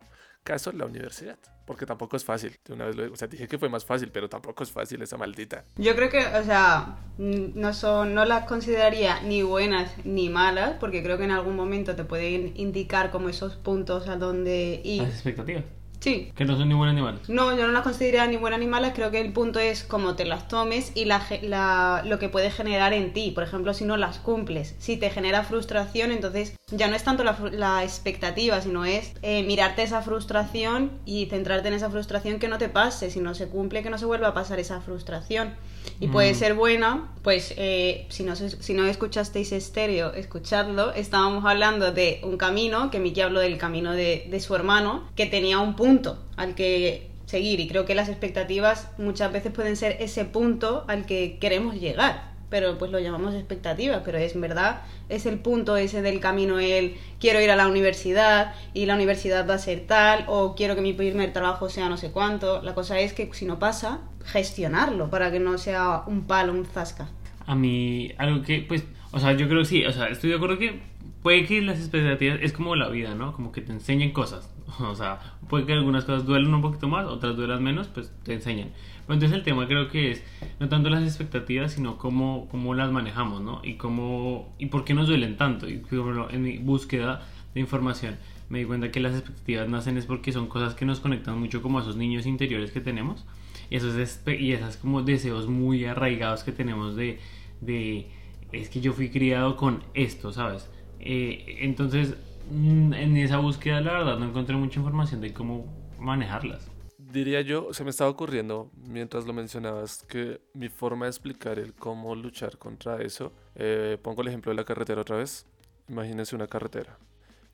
Caso 0.49 0.71
la 0.71 0.87
universidad, 0.87 1.37
porque 1.63 1.85
tampoco 1.85 2.17
es 2.17 2.25
fácil. 2.25 2.57
De 2.65 2.73
una 2.73 2.85
vez 2.85 2.95
lo, 2.95 3.13
o 3.13 3.15
sea, 3.15 3.27
dije 3.27 3.47
que 3.47 3.59
fue 3.59 3.69
más 3.69 3.85
fácil, 3.85 4.09
pero 4.11 4.27
tampoco 4.29 4.63
es 4.63 4.71
fácil 4.71 4.99
esa 5.03 5.15
maldita. 5.15 5.63
Yo 5.77 5.95
creo 5.95 6.09
que, 6.09 6.25
o 6.25 6.43
sea, 6.43 6.97
no, 7.19 7.71
son, 7.75 8.15
no 8.15 8.25
las 8.25 8.45
consideraría 8.45 9.21
ni 9.21 9.43
buenas 9.43 9.91
ni 10.05 10.27
malas, 10.27 10.77
porque 10.79 11.03
creo 11.03 11.19
que 11.19 11.25
en 11.25 11.29
algún 11.29 11.55
momento 11.55 11.95
te 11.95 12.03
pueden 12.03 12.53
indicar 12.55 13.11
como 13.11 13.29
esos 13.29 13.57
puntos 13.57 14.07
a 14.07 14.15
donde 14.15 14.81
ir. 14.83 15.03
Las 15.03 15.13
expectativas. 15.13 15.65
Sí. 15.99 16.31
Que 16.35 16.45
no 16.45 16.55
son 16.57 16.69
ni 16.69 16.75
buenas 16.75 16.95
ni 16.95 17.01
malas. 17.01 17.27
No, 17.27 17.55
yo 17.57 17.67
no 17.67 17.73
las 17.73 17.83
consideraría 17.83 18.25
ni 18.27 18.37
buenas 18.37 18.59
ni 18.61 18.67
malas, 18.67 18.93
creo 18.95 19.11
que 19.11 19.19
el 19.19 19.33
punto 19.33 19.59
es 19.59 19.83
cómo 19.83 20.15
te 20.15 20.23
las 20.23 20.47
tomes 20.47 20.93
y 20.95 21.03
la, 21.05 21.21
la- 21.41 22.03
lo 22.05 22.19
que 22.19 22.29
puede 22.29 22.51
generar 22.51 22.93
en 22.93 23.11
ti. 23.11 23.31
Por 23.31 23.43
ejemplo, 23.43 23.73
si 23.73 23.83
no 23.83 23.97
las 23.97 24.17
cumples, 24.19 24.75
si 24.79 24.95
te 24.95 25.09
genera 25.09 25.43
frustración, 25.43 26.11
entonces 26.11 26.55
ya 26.71 26.87
no 26.87 26.95
es 26.95 27.03
tanto 27.03 27.23
la, 27.25 27.37
la 27.51 27.83
expectativa, 27.83 28.61
sino 28.61 28.85
es 28.85 29.13
eh, 29.23 29.43
mirarte 29.43 29.83
esa 29.83 30.01
frustración 30.01 30.91
y 31.05 31.25
centrarte 31.25 31.67
en 31.67 31.73
esa 31.73 31.89
frustración 31.89 32.39
que 32.39 32.47
no 32.47 32.57
te 32.57 32.69
pase. 32.69 33.09
Si 33.11 33.19
no 33.19 33.35
se 33.35 33.47
cumple, 33.49 33.83
que 33.83 33.89
no 33.89 33.97
se 33.97 34.05
vuelva 34.05 34.29
a 34.29 34.33
pasar 34.33 34.59
esa 34.59 34.79
frustración. 34.79 35.53
Y 35.99 36.07
puede 36.07 36.31
Mm. 36.31 36.35
ser 36.35 36.53
buena, 36.53 37.11
pues 37.23 37.53
eh, 37.57 38.05
si, 38.09 38.23
no, 38.23 38.35
si 38.35 38.73
no 38.73 38.85
escuchasteis 38.85 39.51
estéreo, 39.51 40.13
escuchadlo. 40.13 40.93
Estábamos 40.93 41.43
hablando 41.45 41.91
de 41.91 42.21
un 42.23 42.37
camino, 42.37 42.89
que 42.89 42.99
Miki 42.99 43.21
habló 43.21 43.39
del 43.41 43.57
camino 43.57 43.91
de, 43.93 44.27
de 44.29 44.39
su 44.39 44.55
hermano, 44.55 45.09
que 45.15 45.25
tenía 45.25 45.59
un 45.59 45.75
punto 45.75 46.17
al 46.37 46.55
que 46.55 47.09
seguir. 47.25 47.59
Y 47.59 47.67
creo 47.67 47.85
que 47.85 47.95
las 47.95 48.07
expectativas 48.09 48.87
muchas 48.97 49.31
veces 49.33 49.51
pueden 49.51 49.75
ser 49.75 49.97
ese 49.99 50.25
punto 50.25 50.85
al 50.87 51.05
que 51.05 51.37
queremos 51.39 51.75
llegar. 51.75 52.29
Pero 52.49 52.77
pues 52.77 52.91
lo 52.91 52.99
llamamos 52.99 53.35
expectativas, 53.35 54.01
pero 54.03 54.17
es 54.17 54.35
en 54.35 54.41
verdad, 54.41 54.81
es 55.07 55.25
el 55.25 55.39
punto 55.39 55.77
ese 55.77 56.01
del 56.01 56.19
camino, 56.19 56.59
el 56.59 56.95
quiero 57.19 57.41
ir 57.41 57.51
a 57.51 57.55
la 57.55 57.67
universidad 57.67 58.53
y 58.73 58.85
la 58.85 58.95
universidad 58.95 59.47
va 59.47 59.55
a 59.55 59.59
ser 59.59 59.81
tal, 59.87 60.25
o 60.27 60.55
quiero 60.55 60.75
que 60.75 60.81
mi 60.81 60.93
primer 60.93 61.31
trabajo 61.31 61.69
sea 61.69 61.89
no 61.89 61.97
sé 61.97 62.11
cuánto. 62.11 62.61
La 62.61 62.73
cosa 62.73 62.99
es 62.99 63.13
que 63.13 63.29
si 63.33 63.45
no 63.45 63.59
pasa, 63.59 64.01
gestionarlo 64.25 65.09
para 65.09 65.31
que 65.31 65.39
no 65.39 65.57
sea 65.57 66.03
un 66.07 66.25
palo, 66.25 66.53
un 66.53 66.65
zasca. 66.65 67.09
A 67.45 67.55
mí, 67.55 68.11
algo 68.17 68.43
que, 68.43 68.65
pues, 68.67 68.83
o 69.11 69.19
sea, 69.19 69.33
yo 69.33 69.47
creo 69.47 69.61
que 69.61 69.65
sí, 69.65 69.85
o 69.85 69.91
sea, 69.91 70.07
estoy 70.07 70.29
de 70.29 70.35
acuerdo 70.35 70.57
que 70.57 70.79
puede 71.23 71.45
que 71.45 71.61
las 71.61 71.79
expectativas 71.79 72.39
es 72.41 72.53
como 72.53 72.75
la 72.75 72.89
vida, 72.89 73.15
¿no? 73.15 73.33
Como 73.33 73.51
que 73.51 73.61
te 73.61 73.71
enseñen 73.71 74.11
cosas. 74.11 74.49
O 74.79 74.95
sea, 74.95 75.19
puede 75.49 75.65
que 75.65 75.73
algunas 75.73 76.05
cosas 76.05 76.25
duelen 76.25 76.53
un 76.53 76.61
poquito 76.61 76.87
más, 76.87 77.05
otras 77.07 77.35
duelan 77.35 77.63
menos, 77.63 77.87
pues 77.87 78.13
te 78.23 78.33
enseñan. 78.33 78.69
Entonces 79.13 79.37
el 79.37 79.43
tema 79.43 79.67
creo 79.67 79.89
que 79.89 80.11
es 80.11 80.23
no 80.59 80.69
tanto 80.69 80.89
las 80.89 81.03
expectativas, 81.03 81.73
sino 81.73 81.97
cómo, 81.97 82.47
cómo 82.49 82.73
las 82.73 82.91
manejamos, 82.91 83.41
¿no? 83.41 83.61
Y 83.63 83.75
cómo, 83.75 84.53
y 84.59 84.67
por 84.67 84.85
qué 84.85 84.93
nos 84.93 85.07
duelen 85.07 85.37
tanto. 85.37 85.67
Y 85.67 85.75
ejemplo, 85.75 86.29
en 86.29 86.43
mi 86.43 86.57
búsqueda 86.57 87.27
de 87.53 87.59
información 87.59 88.17
me 88.49 88.59
di 88.59 88.65
cuenta 88.65 88.91
que 88.91 88.99
las 88.99 89.13
expectativas 89.13 89.69
nacen 89.69 89.97
es 89.97 90.05
porque 90.05 90.31
son 90.31 90.47
cosas 90.47 90.73
que 90.73 90.85
nos 90.85 90.99
conectan 90.99 91.39
mucho 91.39 91.61
como 91.61 91.79
a 91.79 91.81
esos 91.81 91.95
niños 91.95 92.25
interiores 92.25 92.71
que 92.71 92.81
tenemos 92.81 93.25
y 93.69 93.75
esos, 93.75 93.95
y 94.27 94.53
esas 94.53 94.77
como 94.77 95.03
deseos 95.03 95.47
muy 95.47 95.85
arraigados 95.85 96.43
que 96.43 96.51
tenemos 96.51 96.95
de, 96.95 97.19
de 97.61 98.07
es 98.51 98.69
que 98.69 98.81
yo 98.81 98.93
fui 98.93 99.09
criado 99.09 99.55
con 99.55 99.83
esto, 99.93 100.31
¿sabes? 100.31 100.69
Eh, 100.99 101.59
entonces, 101.61 102.15
mm, 102.51 102.93
en 102.93 103.17
esa 103.17 103.37
búsqueda, 103.37 103.81
la 103.81 103.93
verdad, 103.93 104.17
no 104.17 104.25
encontré 104.25 104.55
mucha 104.55 104.79
información 104.79 105.21
de 105.21 105.33
cómo 105.33 105.65
manejarlas. 105.99 106.69
Diría 107.11 107.41
yo, 107.41 107.73
se 107.73 107.83
me 107.83 107.89
estaba 107.89 108.11
ocurriendo 108.11 108.69
mientras 108.75 109.25
lo 109.25 109.33
mencionabas 109.33 110.03
que 110.03 110.41
mi 110.53 110.69
forma 110.69 111.05
de 111.05 111.09
explicar 111.09 111.57
el 111.57 111.73
cómo 111.73 112.13
luchar 112.15 112.59
contra 112.59 113.01
eso, 113.01 113.33
eh, 113.55 113.97
pongo 113.99 114.21
el 114.21 114.27
ejemplo 114.27 114.51
de 114.51 114.55
la 114.55 114.63
carretera 114.63 115.01
otra 115.01 115.17
vez. 115.17 115.47
Imagínense 115.87 116.35
una 116.35 116.45
carretera. 116.45 116.99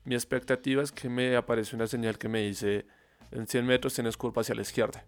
Mi 0.04 0.14
expectativa 0.14 0.82
es 0.82 0.92
que 0.92 1.08
me 1.08 1.36
aparece 1.36 1.74
una 1.74 1.86
señal 1.86 2.18
que 2.18 2.28
me 2.28 2.42
dice 2.42 2.84
en 3.30 3.46
100 3.46 3.64
metros 3.64 3.94
tienes 3.94 4.18
curva 4.18 4.42
hacia 4.42 4.54
la 4.54 4.60
izquierda. 4.60 5.06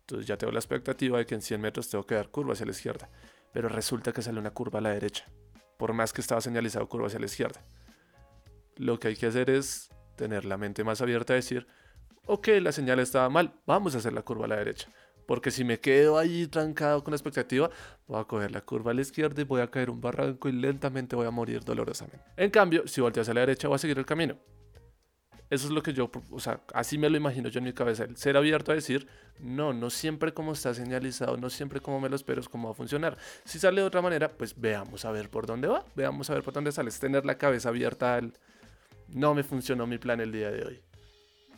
Entonces 0.00 0.28
ya 0.28 0.36
tengo 0.36 0.52
la 0.52 0.60
expectativa 0.60 1.18
de 1.18 1.26
que 1.26 1.34
en 1.34 1.42
100 1.42 1.60
metros 1.60 1.90
tengo 1.90 2.06
que 2.06 2.14
dar 2.14 2.28
curva 2.28 2.52
hacia 2.52 2.66
la 2.66 2.72
izquierda. 2.72 3.10
Pero 3.52 3.68
resulta 3.68 4.12
que 4.12 4.22
sale 4.22 4.38
una 4.38 4.52
curva 4.52 4.78
a 4.78 4.82
la 4.82 4.90
derecha. 4.90 5.26
Por 5.76 5.92
más 5.92 6.12
que 6.12 6.20
estaba 6.20 6.40
señalizado 6.40 6.88
curva 6.88 7.08
hacia 7.08 7.18
la 7.18 7.26
izquierda. 7.26 7.64
Lo 8.76 9.00
que 9.00 9.08
hay 9.08 9.16
que 9.16 9.26
hacer 9.26 9.50
es 9.50 9.90
tener 10.16 10.44
la 10.44 10.56
mente 10.56 10.84
más 10.84 11.00
abierta 11.00 11.32
a 11.32 11.36
decir, 11.36 11.66
ok, 12.26 12.48
la 12.60 12.72
señal 12.72 12.98
estaba 13.00 13.28
mal, 13.28 13.52
vamos 13.66 13.94
a 13.94 13.98
hacer 13.98 14.12
la 14.12 14.22
curva 14.22 14.46
a 14.46 14.48
la 14.48 14.56
derecha. 14.56 14.88
Porque 15.26 15.50
si 15.50 15.64
me 15.64 15.78
quedo 15.78 16.18
ahí 16.18 16.46
trancado 16.46 17.02
con 17.04 17.12
la 17.12 17.16
expectativa, 17.16 17.70
voy 18.06 18.20
a 18.20 18.24
coger 18.24 18.50
la 18.50 18.60
curva 18.60 18.90
a 18.90 18.94
la 18.94 19.02
izquierda 19.02 19.40
y 19.40 19.44
voy 19.44 19.60
a 19.60 19.70
caer 19.70 19.88
un 19.88 20.00
barranco 20.00 20.48
y 20.48 20.52
lentamente 20.52 21.14
voy 21.16 21.26
a 21.26 21.30
morir 21.30 21.64
dolorosamente. 21.64 22.20
En 22.36 22.50
cambio, 22.50 22.86
si 22.86 23.00
volteo 23.00 23.22
hacia 23.22 23.34
la 23.34 23.40
derecha, 23.40 23.68
voy 23.68 23.76
a 23.76 23.78
seguir 23.78 23.98
el 23.98 24.06
camino. 24.06 24.36
Eso 25.48 25.66
es 25.66 25.72
lo 25.72 25.82
que 25.82 25.92
yo, 25.92 26.10
o 26.30 26.40
sea, 26.40 26.62
así 26.72 26.96
me 26.96 27.10
lo 27.10 27.16
imagino 27.18 27.50
yo 27.50 27.58
en 27.58 27.64
mi 27.64 27.74
cabeza. 27.74 28.04
El 28.04 28.16
ser 28.16 28.38
abierto 28.38 28.72
a 28.72 28.74
decir, 28.74 29.06
no, 29.38 29.74
no 29.74 29.90
siempre 29.90 30.32
como 30.32 30.52
está 30.52 30.72
señalizado, 30.72 31.36
no 31.36 31.50
siempre 31.50 31.80
como 31.80 32.00
me 32.00 32.08
lo 32.08 32.16
espero 32.16 32.40
es 32.40 32.48
como 32.48 32.68
va 32.68 32.72
a 32.72 32.74
funcionar. 32.74 33.18
Si 33.44 33.58
sale 33.58 33.82
de 33.82 33.86
otra 33.86 34.00
manera, 34.00 34.30
pues 34.32 34.58
veamos 34.58 35.04
a 35.04 35.12
ver 35.12 35.28
por 35.28 35.44
dónde 35.44 35.68
va, 35.68 35.84
veamos 35.94 36.30
a 36.30 36.34
ver 36.34 36.42
por 36.42 36.54
dónde 36.54 36.72
sale. 36.72 36.88
Es 36.88 36.98
tener 36.98 37.26
la 37.26 37.36
cabeza 37.36 37.68
abierta 37.68 38.14
al, 38.14 38.32
no 39.08 39.34
me 39.34 39.42
funcionó 39.42 39.86
mi 39.86 39.98
plan 39.98 40.20
el 40.22 40.32
día 40.32 40.50
de 40.50 40.64
hoy. 40.64 40.82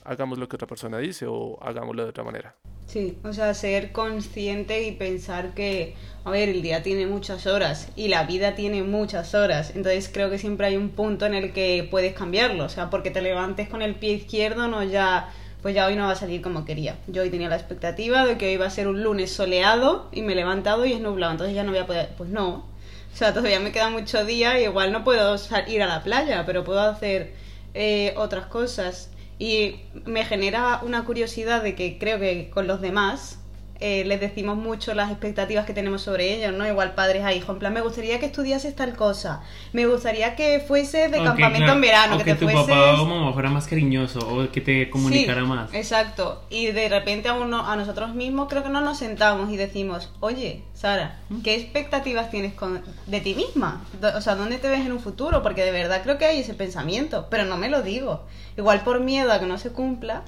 Hagamos 0.05 0.39
lo 0.39 0.49
que 0.49 0.57
otra 0.57 0.69
persona 0.69 0.99
dice 0.99 1.27
o 1.27 1.59
hagámoslo 1.63 2.05
de 2.05 2.11
otra 2.11 2.25
manera. 2.25 2.55
Sí, 2.87 3.17
o 3.25 3.33
sea, 3.33 3.55
ser 3.55 3.93
consciente 3.93 4.87
y 4.87 4.93
pensar 4.93 5.55
que, 5.55 5.95
a 6.25 6.31
ver, 6.31 6.51
el 6.51 6.61
día 6.63 6.83
tiene 6.83 7.07
muchas 7.07 7.47
horas 7.47 7.89
y 7.97 8.09
la 8.09 8.25
vida 8.25 8.55
tiene 8.55 8.83
muchas 8.83 9.35
horas. 9.35 9.73
Entonces 9.75 10.11
creo 10.13 10.31
que 10.31 10.39
siempre 10.39 10.67
hay 10.67 10.77
un 10.77 10.91
punto 10.91 11.25
en 11.25 11.35
el 11.35 11.53
que 11.53 11.89
puedes 11.91 12.15
cambiarlo. 12.15 12.65
O 12.65 12.69
sea, 12.69 12.91
porque 12.91 13.11
te 13.11 13.23
levantes 13.23 13.69
con 13.69 13.81
el 13.81 13.95
pie 13.95 14.13
izquierdo, 14.13 14.69
no 14.69 14.85
ya, 14.85 15.33
pues 15.63 15.75
ya 15.75 15.87
hoy 15.87 15.97
no 15.97 16.05
va 16.05 16.13
a 16.13 16.17
salir 16.17 16.43
como 16.43 16.67
quería. 16.67 16.99
Yo 17.07 17.23
hoy 17.23 17.31
tenía 17.31 17.49
la 17.49 17.57
expectativa 17.57 18.27
de 18.27 18.37
que 18.37 18.49
hoy 18.49 18.53
iba 18.53 18.67
a 18.67 18.71
ser 18.71 18.87
un 18.87 19.03
lunes 19.03 19.33
soleado 19.33 20.09
y 20.13 20.21
me 20.21 20.35
he 20.35 20.37
levantado 20.37 20.85
y 20.85 20.93
es 20.93 21.01
nublado. 21.01 21.33
Entonces 21.33 21.57
ya 21.57 21.65
no 21.65 21.71
voy 21.71 21.81
a 21.81 21.87
poder, 21.87 22.11
pues 22.19 22.29
no. 22.29 22.67
O 23.13 23.17
sea, 23.17 23.33
todavía 23.33 23.61
me 23.61 23.73
queda 23.73 23.89
mucho 23.91 24.25
día 24.25 24.61
y 24.61 24.65
igual 24.65 24.93
no 24.93 25.05
puedo 25.05 25.37
ir 25.69 25.83
a 25.83 25.87
la 25.87 26.03
playa, 26.03 26.45
pero 26.45 26.65
puedo 26.65 26.81
hacer 26.81 27.33
eh, 27.73 28.13
otras 28.17 28.47
cosas. 28.47 29.11
Y 29.39 29.81
me 30.05 30.25
genera 30.25 30.81
una 30.83 31.05
curiosidad 31.05 31.63
de 31.63 31.75
que 31.75 31.99
creo 31.99 32.19
que 32.19 32.51
con 32.51 32.67
los 32.67 32.81
demás 32.81 33.44
eh, 33.87 34.03
les 34.07 34.19
decimos 34.19 34.57
mucho 34.57 34.95
las 34.95 35.11
expectativas 35.11 35.67
que 35.67 35.75
tenemos 35.75 36.01
sobre 36.01 36.33
ellos, 36.33 36.55
¿no? 36.55 36.67
Igual 36.67 36.95
padres 36.95 37.23
a 37.23 37.35
hijos, 37.35 37.51
en 37.51 37.59
plan, 37.59 37.75
me 37.75 37.83
gustaría 37.83 38.19
que 38.19 38.25
estudiases 38.25 38.75
tal 38.75 38.97
cosa, 38.97 39.43
me 39.75 39.85
gustaría 39.85 40.37
que 40.37 40.59
fuese 40.67 41.09
de 41.11 41.23
campamento 41.23 41.59
claro, 41.59 41.73
en 41.75 41.81
verano, 41.83 42.15
o 42.15 42.19
que, 42.19 42.25
que, 42.25 42.35
te 42.35 42.47
tu 42.47 42.51
fueses... 42.51 42.75
papá 42.75 43.03
o 43.03 43.05
mamá 43.05 43.31
fuera 43.35 43.51
más 43.51 43.67
cariñoso 43.67 44.21
o 44.21 44.51
que 44.51 44.63
te 44.63 44.89
comunicara 44.89 45.43
Sí, 45.43 45.47
más. 45.47 45.75
Exacto. 45.75 46.45
Y 46.49 46.69
de 46.69 46.89
repente 46.89 47.29
a, 47.29 47.35
uno, 47.35 47.69
a 47.69 47.77
nosotros 47.77 48.15
mismos 48.15 48.49
creo 48.49 48.63
que 48.63 48.71
no 48.71 48.81
nos 48.81 48.97
sentamos 48.97 49.51
y 49.51 49.59
decimos, 49.59 50.11
oye, 50.21 50.63
Sara, 50.73 51.21
¿qué 51.43 51.55
expectativas 51.55 52.31
tienes 52.31 52.55
con, 52.55 52.81
de 53.07 53.21
ti 53.21 53.35
misma? 53.35 53.85
O 54.17 54.23
sea, 54.23 54.35
¿dónde 54.35 54.57
te 54.57 54.71
ves 54.71 54.87
en 54.87 54.93
un 54.93 55.01
futuro? 55.01 55.43
Porque 55.43 55.63
de 55.63 55.73
verdad 55.73 56.01
creo 56.03 56.17
que 56.17 56.25
hay 56.25 56.41
ese 56.41 56.55
pensamiento, 56.55 57.27
pero 57.29 57.45
no 57.45 57.59
me 57.59 57.69
lo 57.69 57.83
digo. 57.83 58.23
Igual 58.57 58.81
por 58.81 59.01
miedo 59.01 59.31
a 59.31 59.41
que 59.41 59.47
no 59.47 59.59
se 59.59 59.73
cumpla, 59.73 60.23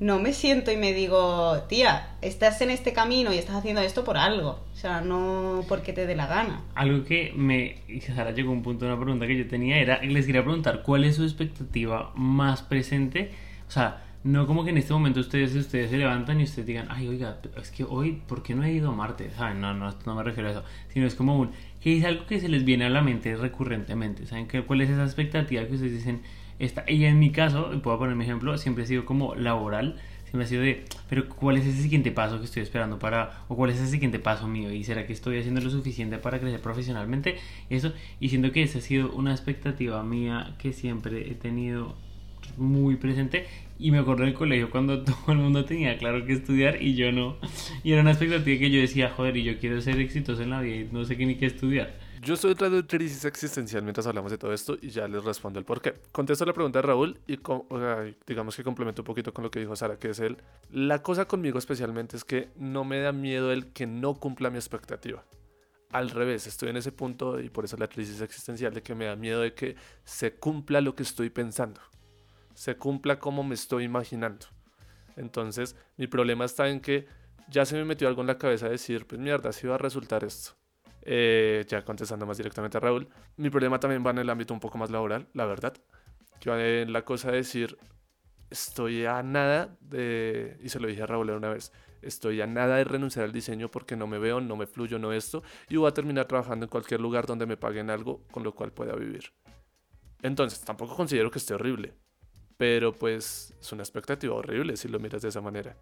no 0.00 0.20
me 0.20 0.32
siento 0.32 0.70
y 0.70 0.76
me 0.76 0.92
digo, 0.92 1.62
tía, 1.68 2.10
estás 2.22 2.60
en 2.60 2.70
este 2.70 2.92
camino 2.92 3.32
y 3.32 3.38
estás 3.38 3.56
haciendo 3.56 3.80
esto 3.80 4.04
por 4.04 4.16
algo. 4.16 4.60
O 4.72 4.76
sea, 4.76 5.00
no 5.00 5.64
porque 5.68 5.92
te 5.92 6.06
dé 6.06 6.14
la 6.14 6.26
gana. 6.26 6.62
Algo 6.74 7.04
que 7.04 7.32
me. 7.34 7.82
Sara 8.00 8.30
llegó 8.30 8.52
un 8.52 8.62
punto 8.62 8.84
de 8.84 8.92
una 8.92 9.00
pregunta 9.00 9.26
que 9.26 9.36
yo 9.36 9.48
tenía 9.48 9.78
era. 9.78 10.00
Les 10.02 10.26
quería 10.26 10.42
preguntar, 10.42 10.82
¿cuál 10.82 11.04
es 11.04 11.16
su 11.16 11.24
expectativa 11.24 12.12
más 12.14 12.62
presente? 12.62 13.32
O 13.66 13.70
sea, 13.70 14.04
no 14.22 14.46
como 14.46 14.62
que 14.62 14.70
en 14.70 14.78
este 14.78 14.92
momento 14.92 15.18
ustedes, 15.18 15.54
ustedes 15.56 15.90
se 15.90 15.96
levantan 15.96 16.40
y 16.40 16.44
ustedes 16.44 16.66
digan, 16.66 16.86
ay, 16.90 17.08
oiga, 17.08 17.38
es 17.60 17.70
que 17.70 17.82
hoy, 17.82 18.22
¿por 18.26 18.42
qué 18.42 18.54
no 18.54 18.62
he 18.62 18.72
ido 18.72 18.90
a 18.90 18.92
Marte? 18.94 19.30
¿Saben? 19.30 19.60
No, 19.60 19.74
no, 19.74 19.92
no 20.06 20.14
me 20.14 20.22
refiero 20.22 20.48
a 20.48 20.52
eso. 20.52 20.64
Sino 20.92 21.06
es 21.06 21.16
como 21.16 21.38
un. 21.38 21.50
que 21.80 21.98
es 21.98 22.04
algo 22.04 22.24
que 22.26 22.38
se 22.38 22.48
les 22.48 22.64
viene 22.64 22.84
a 22.84 22.88
la 22.88 23.02
mente 23.02 23.34
recurrentemente. 23.34 24.26
¿Saben 24.26 24.46
cuál 24.64 24.80
es 24.80 24.90
esa 24.90 25.02
expectativa 25.02 25.66
que 25.66 25.74
ustedes 25.74 25.92
dicen? 25.92 26.22
Esta, 26.58 26.84
y 26.88 27.04
en 27.04 27.18
mi 27.18 27.30
caso, 27.30 27.70
puedo 27.82 27.98
poner 27.98 28.16
mi 28.16 28.24
ejemplo, 28.24 28.56
siempre 28.58 28.84
ha 28.84 28.86
sido 28.86 29.04
como 29.04 29.34
laboral. 29.34 29.96
Siempre 30.24 30.44
ha 30.44 30.48
sido 30.48 30.60
de, 30.60 30.84
pero 31.08 31.26
¿cuál 31.26 31.56
es 31.56 31.64
ese 31.64 31.80
siguiente 31.80 32.10
paso 32.10 32.38
que 32.38 32.44
estoy 32.44 32.62
esperando 32.62 32.98
para, 32.98 33.44
o 33.48 33.56
cuál 33.56 33.70
es 33.70 33.76
ese 33.76 33.92
siguiente 33.92 34.18
paso 34.18 34.46
mío? 34.46 34.70
¿Y 34.70 34.84
será 34.84 35.06
que 35.06 35.14
estoy 35.14 35.38
haciendo 35.38 35.62
lo 35.62 35.70
suficiente 35.70 36.18
para 36.18 36.38
crecer 36.38 36.60
profesionalmente? 36.60 37.38
Eso, 37.70 37.94
y 38.20 38.28
siento 38.28 38.52
que 38.52 38.62
esa 38.62 38.78
ha 38.78 38.82
sido 38.82 39.10
una 39.12 39.30
expectativa 39.32 40.02
mía 40.02 40.54
que 40.58 40.74
siempre 40.74 41.30
he 41.30 41.34
tenido 41.34 41.96
muy 42.58 42.96
presente. 42.96 43.46
Y 43.78 43.90
me 43.90 43.98
acuerdo 43.98 44.24
del 44.24 44.34
colegio 44.34 44.70
cuando 44.70 45.02
todo 45.04 45.32
el 45.32 45.38
mundo 45.38 45.64
tenía 45.64 45.96
claro 45.96 46.26
que 46.26 46.34
estudiar 46.34 46.82
y 46.82 46.94
yo 46.94 47.10
no. 47.10 47.36
Y 47.82 47.92
era 47.92 48.02
una 48.02 48.10
expectativa 48.10 48.58
que 48.58 48.70
yo 48.70 48.80
decía, 48.80 49.08
joder, 49.08 49.36
y 49.36 49.44
yo 49.44 49.58
quiero 49.58 49.80
ser 49.80 49.98
exitoso 49.98 50.42
en 50.42 50.50
la 50.50 50.60
vida 50.60 50.76
y 50.76 50.88
no 50.92 51.04
sé 51.06 51.16
qué 51.16 51.24
ni 51.24 51.36
qué 51.36 51.46
estudiar. 51.46 51.94
Yo 52.20 52.34
estoy 52.34 52.52
entrando 52.52 52.78
en 52.78 52.86
crisis 52.86 53.24
existencial 53.24 53.82
mientras 53.82 54.06
hablamos 54.06 54.30
de 54.30 54.38
todo 54.38 54.52
esto 54.52 54.76
y 54.80 54.90
ya 54.90 55.06
les 55.06 55.22
respondo 55.24 55.58
el 55.58 55.64
por 55.64 55.80
qué. 55.80 55.94
Contesto 56.10 56.44
la 56.44 56.52
pregunta 56.52 56.80
de 56.80 56.82
Raúl 56.82 57.20
y 57.26 57.38
digamos 58.26 58.56
que 58.56 58.64
complemento 58.64 59.02
un 59.02 59.06
poquito 59.06 59.32
con 59.32 59.44
lo 59.44 59.50
que 59.50 59.60
dijo 59.60 59.76
Sara, 59.76 59.98
que 59.98 60.10
es 60.10 60.18
él. 60.18 60.36
La 60.70 61.02
cosa 61.02 61.26
conmigo 61.26 61.58
especialmente 61.58 62.16
es 62.16 62.24
que 62.24 62.50
no 62.56 62.84
me 62.84 63.00
da 63.00 63.12
miedo 63.12 63.52
el 63.52 63.72
que 63.72 63.86
no 63.86 64.14
cumpla 64.14 64.50
mi 64.50 64.56
expectativa. 64.56 65.24
Al 65.90 66.10
revés, 66.10 66.46
estoy 66.46 66.70
en 66.70 66.76
ese 66.76 66.92
punto 66.92 67.40
y 67.40 67.50
por 67.50 67.64
eso 67.64 67.76
la 67.76 67.88
crisis 67.88 68.20
existencial 68.20 68.74
de 68.74 68.82
que 68.82 68.94
me 68.94 69.06
da 69.06 69.16
miedo 69.16 69.40
de 69.40 69.54
que 69.54 69.76
se 70.04 70.34
cumpla 70.34 70.80
lo 70.80 70.94
que 70.94 71.04
estoy 71.04 71.30
pensando. 71.30 71.80
Se 72.54 72.76
cumpla 72.76 73.18
como 73.18 73.44
me 73.44 73.54
estoy 73.54 73.84
imaginando. 73.84 74.46
Entonces, 75.16 75.76
mi 75.96 76.08
problema 76.08 76.44
está 76.44 76.68
en 76.68 76.80
que 76.80 77.06
ya 77.48 77.64
se 77.64 77.76
me 77.76 77.84
metió 77.84 78.08
algo 78.08 78.20
en 78.20 78.26
la 78.26 78.38
cabeza 78.38 78.66
de 78.66 78.72
decir, 78.72 79.06
pues 79.06 79.20
mierda, 79.20 79.50
así 79.50 79.66
va 79.66 79.76
a 79.76 79.78
resultar 79.78 80.24
esto. 80.24 80.57
Eh, 81.10 81.64
ya 81.66 81.82
contestando 81.86 82.26
más 82.26 82.36
directamente 82.36 82.76
a 82.76 82.80
Raúl, 82.80 83.08
mi 83.38 83.48
problema 83.48 83.80
también 83.80 84.04
va 84.06 84.10
en 84.10 84.18
el 84.18 84.28
ámbito 84.28 84.52
un 84.52 84.60
poco 84.60 84.76
más 84.76 84.90
laboral, 84.90 85.26
la 85.32 85.46
verdad. 85.46 85.74
Va 86.46 86.62
en 86.62 86.92
la 86.92 87.02
cosa 87.06 87.30
de 87.30 87.38
decir, 87.38 87.78
estoy 88.50 89.06
a 89.06 89.22
nada 89.22 89.74
de, 89.80 90.58
y 90.62 90.68
se 90.68 90.78
lo 90.78 90.86
dije 90.86 91.02
a 91.02 91.06
Raúl 91.06 91.30
una 91.30 91.48
vez, 91.48 91.72
estoy 92.02 92.42
a 92.42 92.46
nada 92.46 92.76
de 92.76 92.84
renunciar 92.84 93.24
al 93.24 93.32
diseño 93.32 93.70
porque 93.70 93.96
no 93.96 94.06
me 94.06 94.18
veo, 94.18 94.42
no 94.42 94.54
me 94.54 94.66
fluyo, 94.66 94.98
no 94.98 95.14
esto, 95.14 95.42
y 95.70 95.76
voy 95.76 95.88
a 95.88 95.94
terminar 95.94 96.26
trabajando 96.26 96.66
en 96.66 96.70
cualquier 96.70 97.00
lugar 97.00 97.24
donde 97.24 97.46
me 97.46 97.56
paguen 97.56 97.88
algo 97.88 98.26
con 98.30 98.44
lo 98.44 98.54
cual 98.54 98.72
pueda 98.72 98.94
vivir. 98.94 99.32
Entonces, 100.20 100.60
tampoco 100.60 100.94
considero 100.94 101.30
que 101.30 101.38
esté 101.38 101.54
horrible, 101.54 101.94
pero 102.58 102.92
pues 102.92 103.54
es 103.58 103.72
una 103.72 103.82
expectativa 103.82 104.34
horrible 104.34 104.76
si 104.76 104.88
lo 104.88 104.98
miras 104.98 105.22
de 105.22 105.28
esa 105.28 105.40
manera. 105.40 105.74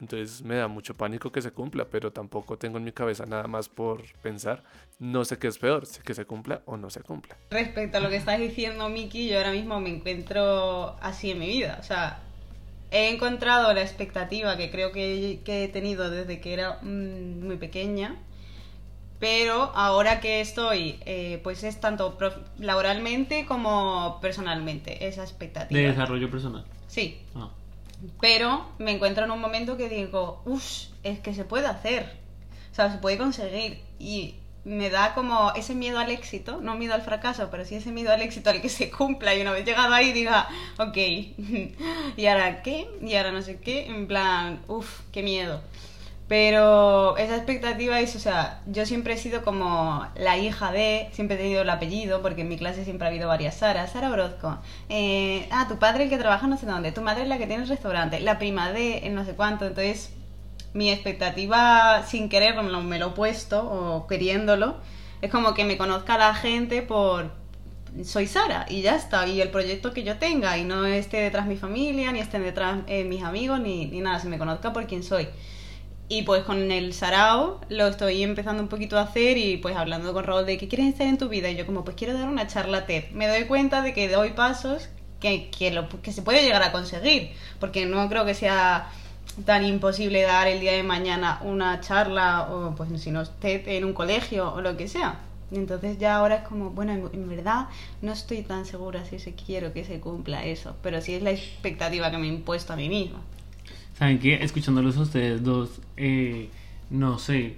Entonces 0.00 0.42
me 0.42 0.56
da 0.56 0.68
mucho 0.68 0.94
pánico 0.94 1.32
que 1.32 1.40
se 1.40 1.52
cumpla, 1.52 1.86
pero 1.86 2.12
tampoco 2.12 2.58
tengo 2.58 2.76
en 2.78 2.84
mi 2.84 2.92
cabeza 2.92 3.24
nada 3.24 3.46
más 3.46 3.68
por 3.70 4.02
pensar. 4.22 4.62
No 4.98 5.24
sé 5.24 5.38
qué 5.38 5.46
es 5.48 5.56
peor, 5.58 5.86
si 5.86 6.02
que 6.02 6.14
se 6.14 6.26
cumpla 6.26 6.60
o 6.66 6.76
no 6.76 6.90
se 6.90 7.00
cumpla. 7.00 7.36
Respecto 7.50 7.96
a 7.96 8.00
lo 8.00 8.10
que 8.10 8.16
estás 8.16 8.38
diciendo, 8.38 8.88
Miki, 8.90 9.28
yo 9.28 9.38
ahora 9.38 9.52
mismo 9.52 9.80
me 9.80 9.88
encuentro 9.88 10.96
así 11.00 11.30
en 11.30 11.38
mi 11.38 11.46
vida. 11.46 11.78
O 11.80 11.82
sea, 11.82 12.18
he 12.90 13.08
encontrado 13.08 13.72
la 13.72 13.80
expectativa 13.80 14.56
que 14.58 14.70
creo 14.70 14.92
que, 14.92 15.40
que 15.44 15.64
he 15.64 15.68
tenido 15.68 16.10
desde 16.10 16.40
que 16.40 16.52
era 16.52 16.78
mm, 16.82 17.46
muy 17.46 17.56
pequeña. 17.56 18.16
Pero 19.18 19.72
ahora 19.74 20.20
que 20.20 20.42
estoy, 20.42 21.00
eh, 21.06 21.40
pues 21.42 21.64
es 21.64 21.80
tanto 21.80 22.18
prof- 22.18 22.36
laboralmente 22.58 23.46
como 23.46 24.18
personalmente 24.20 25.08
esa 25.08 25.22
expectativa. 25.22 25.80
De 25.80 25.86
desarrollo 25.86 26.30
personal. 26.30 26.66
Sí, 26.86 27.22
Ah. 27.34 27.50
Pero 28.20 28.66
me 28.78 28.92
encuentro 28.92 29.24
en 29.24 29.30
un 29.30 29.40
momento 29.40 29.76
que 29.76 29.88
digo, 29.88 30.42
uff, 30.44 30.84
es 31.02 31.18
que 31.20 31.34
se 31.34 31.44
puede 31.44 31.66
hacer. 31.66 32.16
O 32.72 32.74
sea, 32.74 32.92
se 32.92 32.98
puede 32.98 33.18
conseguir. 33.18 33.80
Y 33.98 34.36
me 34.64 34.90
da 34.90 35.14
como 35.14 35.52
ese 35.54 35.74
miedo 35.74 35.98
al 35.98 36.10
éxito, 36.10 36.60
no 36.60 36.74
miedo 36.74 36.94
al 36.94 37.02
fracaso, 37.02 37.48
pero 37.50 37.64
sí 37.64 37.76
ese 37.76 37.92
miedo 37.92 38.12
al 38.12 38.20
éxito 38.20 38.50
al 38.50 38.60
que 38.60 38.68
se 38.68 38.90
cumpla. 38.90 39.34
Y 39.34 39.40
una 39.40 39.52
vez 39.52 39.64
llegado 39.64 39.94
ahí 39.94 40.12
diga, 40.12 40.48
ok, 40.78 40.96
¿y 42.16 42.26
ahora 42.26 42.62
qué? 42.62 42.88
Y 43.00 43.14
ahora 43.14 43.32
no 43.32 43.42
sé 43.42 43.60
qué. 43.60 43.86
En 43.86 44.06
plan, 44.06 44.62
uff, 44.68 45.00
qué 45.12 45.22
miedo. 45.22 45.62
Pero 46.28 47.16
esa 47.18 47.36
expectativa 47.36 48.00
es, 48.00 48.16
o 48.16 48.18
sea, 48.18 48.60
yo 48.66 48.84
siempre 48.84 49.14
he 49.14 49.16
sido 49.16 49.44
como 49.44 50.04
la 50.16 50.36
hija 50.36 50.72
de, 50.72 51.08
siempre 51.12 51.36
he 51.36 51.38
tenido 51.38 51.62
el 51.62 51.70
apellido, 51.70 52.20
porque 52.20 52.40
en 52.40 52.48
mi 52.48 52.56
clase 52.56 52.84
siempre 52.84 53.06
ha 53.06 53.10
habido 53.10 53.28
varias 53.28 53.54
Sara, 53.54 53.86
Sara 53.86 54.10
Orozco. 54.10 54.58
Eh, 54.88 55.46
ah, 55.52 55.66
tu 55.68 55.78
padre 55.78 56.04
el 56.04 56.10
que 56.10 56.18
trabaja 56.18 56.48
no 56.48 56.56
sé 56.56 56.66
dónde, 56.66 56.90
tu 56.90 57.00
madre 57.00 57.22
es 57.22 57.28
la 57.28 57.38
que 57.38 57.46
tiene 57.46 57.62
el 57.62 57.68
restaurante, 57.68 58.18
la 58.18 58.38
prima 58.38 58.72
de, 58.72 58.98
el 58.98 59.14
no 59.14 59.24
sé 59.24 59.34
cuánto. 59.34 59.66
Entonces, 59.66 60.10
mi 60.74 60.90
expectativa, 60.90 62.02
sin 62.04 62.28
querer, 62.28 62.60
me 62.60 62.98
lo, 62.98 63.08
he 63.08 63.10
puesto, 63.10 63.64
o 63.64 64.08
queriéndolo, 64.08 64.78
es 65.22 65.30
como 65.30 65.54
que 65.54 65.64
me 65.64 65.78
conozca 65.78 66.18
la 66.18 66.34
gente 66.34 66.82
por, 66.82 67.30
soy 68.04 68.26
Sara 68.26 68.66
y 68.68 68.82
ya 68.82 68.96
está. 68.96 69.28
Y 69.28 69.40
el 69.40 69.50
proyecto 69.50 69.92
que 69.92 70.02
yo 70.02 70.18
tenga 70.18 70.58
y 70.58 70.64
no 70.64 70.86
esté 70.86 71.18
detrás 71.18 71.46
mi 71.46 71.56
familia, 71.56 72.10
ni 72.10 72.18
estén 72.18 72.42
detrás 72.42 72.78
eh, 72.88 73.04
mis 73.04 73.22
amigos, 73.22 73.60
ni, 73.60 73.86
ni 73.86 74.00
nada, 74.00 74.18
se 74.18 74.28
me 74.28 74.38
conozca 74.38 74.72
por 74.72 74.88
quién 74.88 75.04
soy. 75.04 75.28
Y 76.08 76.22
pues 76.22 76.44
con 76.44 76.70
el 76.70 76.92
Sarao 76.92 77.60
lo 77.68 77.88
estoy 77.88 78.22
empezando 78.22 78.62
un 78.62 78.68
poquito 78.68 78.96
a 78.96 79.02
hacer 79.02 79.36
y 79.38 79.56
pues 79.56 79.76
hablando 79.76 80.12
con 80.12 80.22
Raúl 80.22 80.46
de 80.46 80.56
qué 80.56 80.68
quieres 80.68 80.94
hacer 80.94 81.08
en 81.08 81.18
tu 81.18 81.28
vida. 81.28 81.50
Y 81.50 81.56
yo 81.56 81.66
como 81.66 81.84
pues 81.84 81.96
quiero 81.96 82.14
dar 82.14 82.28
una 82.28 82.46
charla 82.46 82.86
TED. 82.86 83.10
Me 83.10 83.26
doy 83.26 83.44
cuenta 83.44 83.82
de 83.82 83.92
que 83.92 84.08
doy 84.08 84.30
pasos 84.30 84.88
que, 85.18 85.50
que, 85.50 85.72
lo, 85.72 85.88
que 85.88 86.12
se 86.12 86.22
puede 86.22 86.42
llegar 86.42 86.62
a 86.62 86.70
conseguir. 86.70 87.32
Porque 87.58 87.86
no 87.86 88.08
creo 88.08 88.24
que 88.24 88.34
sea 88.34 88.88
tan 89.44 89.64
imposible 89.64 90.22
dar 90.22 90.46
el 90.46 90.60
día 90.60 90.72
de 90.72 90.84
mañana 90.84 91.40
una 91.42 91.80
charla 91.80 92.48
o 92.52 92.74
pues 92.76 92.88
si 93.02 93.10
no 93.10 93.26
TED 93.26 93.66
en 93.68 93.84
un 93.84 93.92
colegio 93.92 94.52
o 94.54 94.60
lo 94.60 94.76
que 94.76 94.86
sea. 94.86 95.18
Entonces 95.50 95.98
ya 95.98 96.16
ahora 96.16 96.36
es 96.36 96.48
como, 96.48 96.70
bueno, 96.70 96.92
en, 96.92 97.10
en 97.12 97.28
verdad 97.28 97.66
no 98.00 98.12
estoy 98.12 98.42
tan 98.42 98.64
segura 98.64 99.04
si 99.04 99.18
se 99.18 99.34
quiero 99.34 99.72
que 99.72 99.84
se 99.84 99.98
cumpla 99.98 100.44
eso. 100.44 100.76
Pero 100.82 101.00
sí 101.00 101.14
es 101.14 101.22
la 101.22 101.32
expectativa 101.32 102.12
que 102.12 102.18
me 102.18 102.26
he 102.26 102.30
impuesto 102.30 102.72
a 102.72 102.76
mí 102.76 102.88
misma. 102.88 103.20
¿Saben 103.98 104.18
qué? 104.18 104.34
Escuchándolos 104.42 104.96
ustedes 104.96 105.42
dos, 105.42 105.80
eh, 105.96 106.48
no 106.90 107.18
sé, 107.18 107.56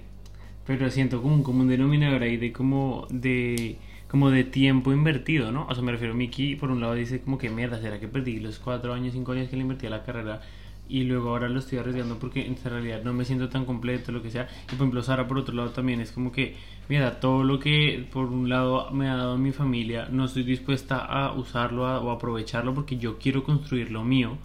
pero 0.65 0.89
siento 0.89 1.21
como 1.21 1.35
un 1.35 1.43
común 1.43 1.67
denominador 1.67 2.23
ahí 2.23 2.37
de 2.37 2.51
como 2.53 3.07
de 3.09 3.77
como 4.09 4.31
de 4.31 4.43
tiempo 4.43 4.91
invertido, 4.93 5.51
¿no? 5.51 5.67
O 5.67 5.75
sea, 5.75 5.83
me 5.83 5.91
refiero 5.91 6.13
a 6.13 6.17
Miki, 6.17 6.55
por 6.55 6.71
un 6.71 6.81
lado 6.81 6.95
dice 6.95 7.21
como 7.21 7.37
que 7.37 7.49
mierda, 7.49 7.79
¿será 7.81 7.99
que 7.99 8.07
perdí 8.07 8.39
los 8.39 8.57
cuatro 8.59 8.93
años, 8.93 9.13
cinco 9.13 9.33
años 9.33 9.49
que 9.49 9.55
le 9.55 9.61
invertí 9.63 9.85
a 9.87 9.89
la 9.91 10.03
carrera 10.03 10.41
y 10.87 11.03
luego 11.03 11.29
ahora 11.29 11.47
lo 11.49 11.59
estoy 11.59 11.77
arriesgando 11.79 12.17
porque 12.17 12.45
en 12.47 12.57
realidad 12.63 13.03
no 13.03 13.13
me 13.13 13.25
siento 13.25 13.49
tan 13.49 13.65
completo, 13.65 14.11
lo 14.11 14.23
que 14.23 14.31
sea? 14.31 14.47
Y 14.65 14.69
por 14.69 14.75
ejemplo, 14.77 15.03
Sara, 15.03 15.27
por 15.27 15.37
otro 15.37 15.53
lado, 15.55 15.69
también 15.71 16.01
es 16.01 16.11
como 16.11 16.31
que, 16.31 16.55
mira, 16.87 17.19
todo 17.19 17.43
lo 17.43 17.59
que 17.59 18.07
por 18.11 18.25
un 18.27 18.49
lado 18.49 18.89
me 18.91 19.09
ha 19.09 19.15
dado 19.15 19.37
mi 19.37 19.51
familia, 19.51 20.07
no 20.11 20.25
estoy 20.25 20.43
dispuesta 20.43 20.97
a 21.05 21.33
usarlo 21.33 21.85
a- 21.87 21.99
o 21.99 22.09
aprovecharlo 22.11 22.73
porque 22.73 22.97
yo 22.97 23.19
quiero 23.19 23.43
construir 23.43 23.91
lo 23.91 24.03
mío. 24.03 24.37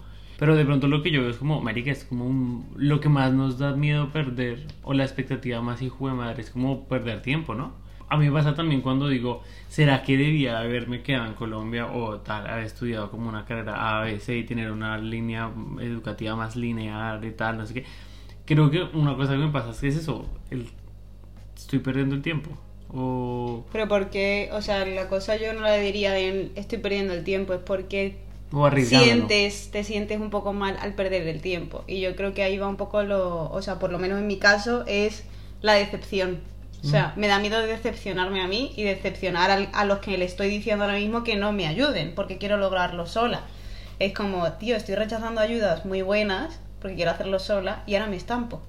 Pero 0.44 0.56
de 0.56 0.66
pronto 0.66 0.88
lo 0.88 1.02
que 1.02 1.10
yo 1.10 1.22
veo 1.22 1.30
es 1.30 1.38
como, 1.38 1.62
marica, 1.62 1.90
es 1.90 2.04
como 2.04 2.26
un- 2.26 2.66
lo 2.76 3.00
que 3.00 3.08
más 3.08 3.32
nos 3.32 3.56
da 3.58 3.74
miedo 3.74 4.10
perder, 4.10 4.66
o 4.82 4.92
la 4.92 5.02
expectativa 5.02 5.62
más 5.62 5.80
hijo 5.80 6.06
de 6.06 6.12
madre, 6.12 6.42
es 6.42 6.50
como 6.50 6.84
perder 6.86 7.22
tiempo, 7.22 7.54
¿no? 7.54 7.72
A 8.10 8.18
mí 8.18 8.26
me 8.26 8.32
pasa 8.32 8.54
también 8.54 8.82
cuando 8.82 9.08
digo, 9.08 9.42
¿será 9.68 10.02
que 10.02 10.18
debía 10.18 10.58
haberme 10.58 11.00
quedado 11.02 11.28
en 11.28 11.32
Colombia 11.32 11.86
o 11.86 12.18
tal, 12.18 12.46
haber 12.46 12.66
estudiado 12.66 13.10
como 13.10 13.26
una 13.30 13.46
carrera 13.46 13.98
A, 13.98 14.02
B, 14.04 14.20
C 14.20 14.36
y 14.36 14.44
tener 14.44 14.70
una 14.70 14.98
línea 14.98 15.50
educativa 15.80 16.36
más 16.36 16.56
lineal 16.56 17.24
y 17.24 17.30
tal, 17.30 17.56
no 17.56 17.64
sé 17.64 17.72
qué? 17.72 17.84
Creo 18.44 18.70
que 18.70 18.82
una 18.82 19.16
cosa 19.16 19.32
que 19.32 19.38
me 19.38 19.48
pasa 19.48 19.70
es 19.70 19.80
que 19.80 19.88
es 19.88 19.96
eso, 19.96 20.26
estoy 21.56 21.78
perdiendo 21.78 22.14
el 22.16 22.20
tiempo. 22.20 22.50
O... 22.92 23.64
Pero 23.72 23.88
porque, 23.88 24.50
o 24.52 24.60
sea, 24.60 24.84
la 24.84 25.08
cosa 25.08 25.36
yo 25.36 25.54
no 25.54 25.62
la 25.62 25.76
diría 25.76 26.12
de 26.12 26.52
estoy 26.54 26.76
perdiendo 26.76 27.14
el 27.14 27.24
tiempo, 27.24 27.54
es 27.54 27.60
porque 27.60 28.18
O 28.52 28.70
sientes, 28.70 29.70
te 29.72 29.82
sientes 29.84 30.20
un 30.20 30.30
poco 30.30 30.52
mal 30.52 30.76
al 30.80 30.94
perder 30.94 31.26
el 31.26 31.40
tiempo. 31.40 31.84
Y 31.86 32.00
yo 32.00 32.14
creo 32.14 32.34
que 32.34 32.42
ahí 32.42 32.56
va 32.58 32.68
un 32.68 32.76
poco 32.76 33.02
lo, 33.02 33.50
o 33.50 33.62
sea, 33.62 33.78
por 33.78 33.90
lo 33.90 33.98
menos 33.98 34.18
en 34.20 34.26
mi 34.26 34.38
caso, 34.38 34.84
es 34.86 35.24
la 35.60 35.74
decepción. 35.74 36.40
O 36.84 36.86
sea, 36.86 37.14
me 37.16 37.28
da 37.28 37.38
miedo 37.38 37.58
de 37.60 37.66
decepcionarme 37.66 38.42
a 38.42 38.46
mí 38.46 38.72
y 38.76 38.82
decepcionar 38.82 39.50
al- 39.50 39.70
a 39.72 39.86
los 39.86 40.00
que 40.00 40.18
le 40.18 40.26
estoy 40.26 40.48
diciendo 40.50 40.84
ahora 40.84 40.98
mismo 40.98 41.24
que 41.24 41.34
no 41.34 41.50
me 41.52 41.66
ayuden, 41.66 42.12
porque 42.14 42.36
quiero 42.36 42.58
lograrlo 42.58 43.06
sola. 43.06 43.40
Es 43.98 44.12
como, 44.12 44.52
tío, 44.54 44.76
estoy 44.76 44.94
rechazando 44.94 45.40
ayudas 45.40 45.86
muy 45.86 46.02
buenas 46.02 46.60
porque 46.80 46.96
quiero 46.96 47.12
hacerlo 47.12 47.38
sola 47.38 47.82
y 47.86 47.94
ahora 47.94 48.08
me 48.10 48.16
estampo. 48.16 48.60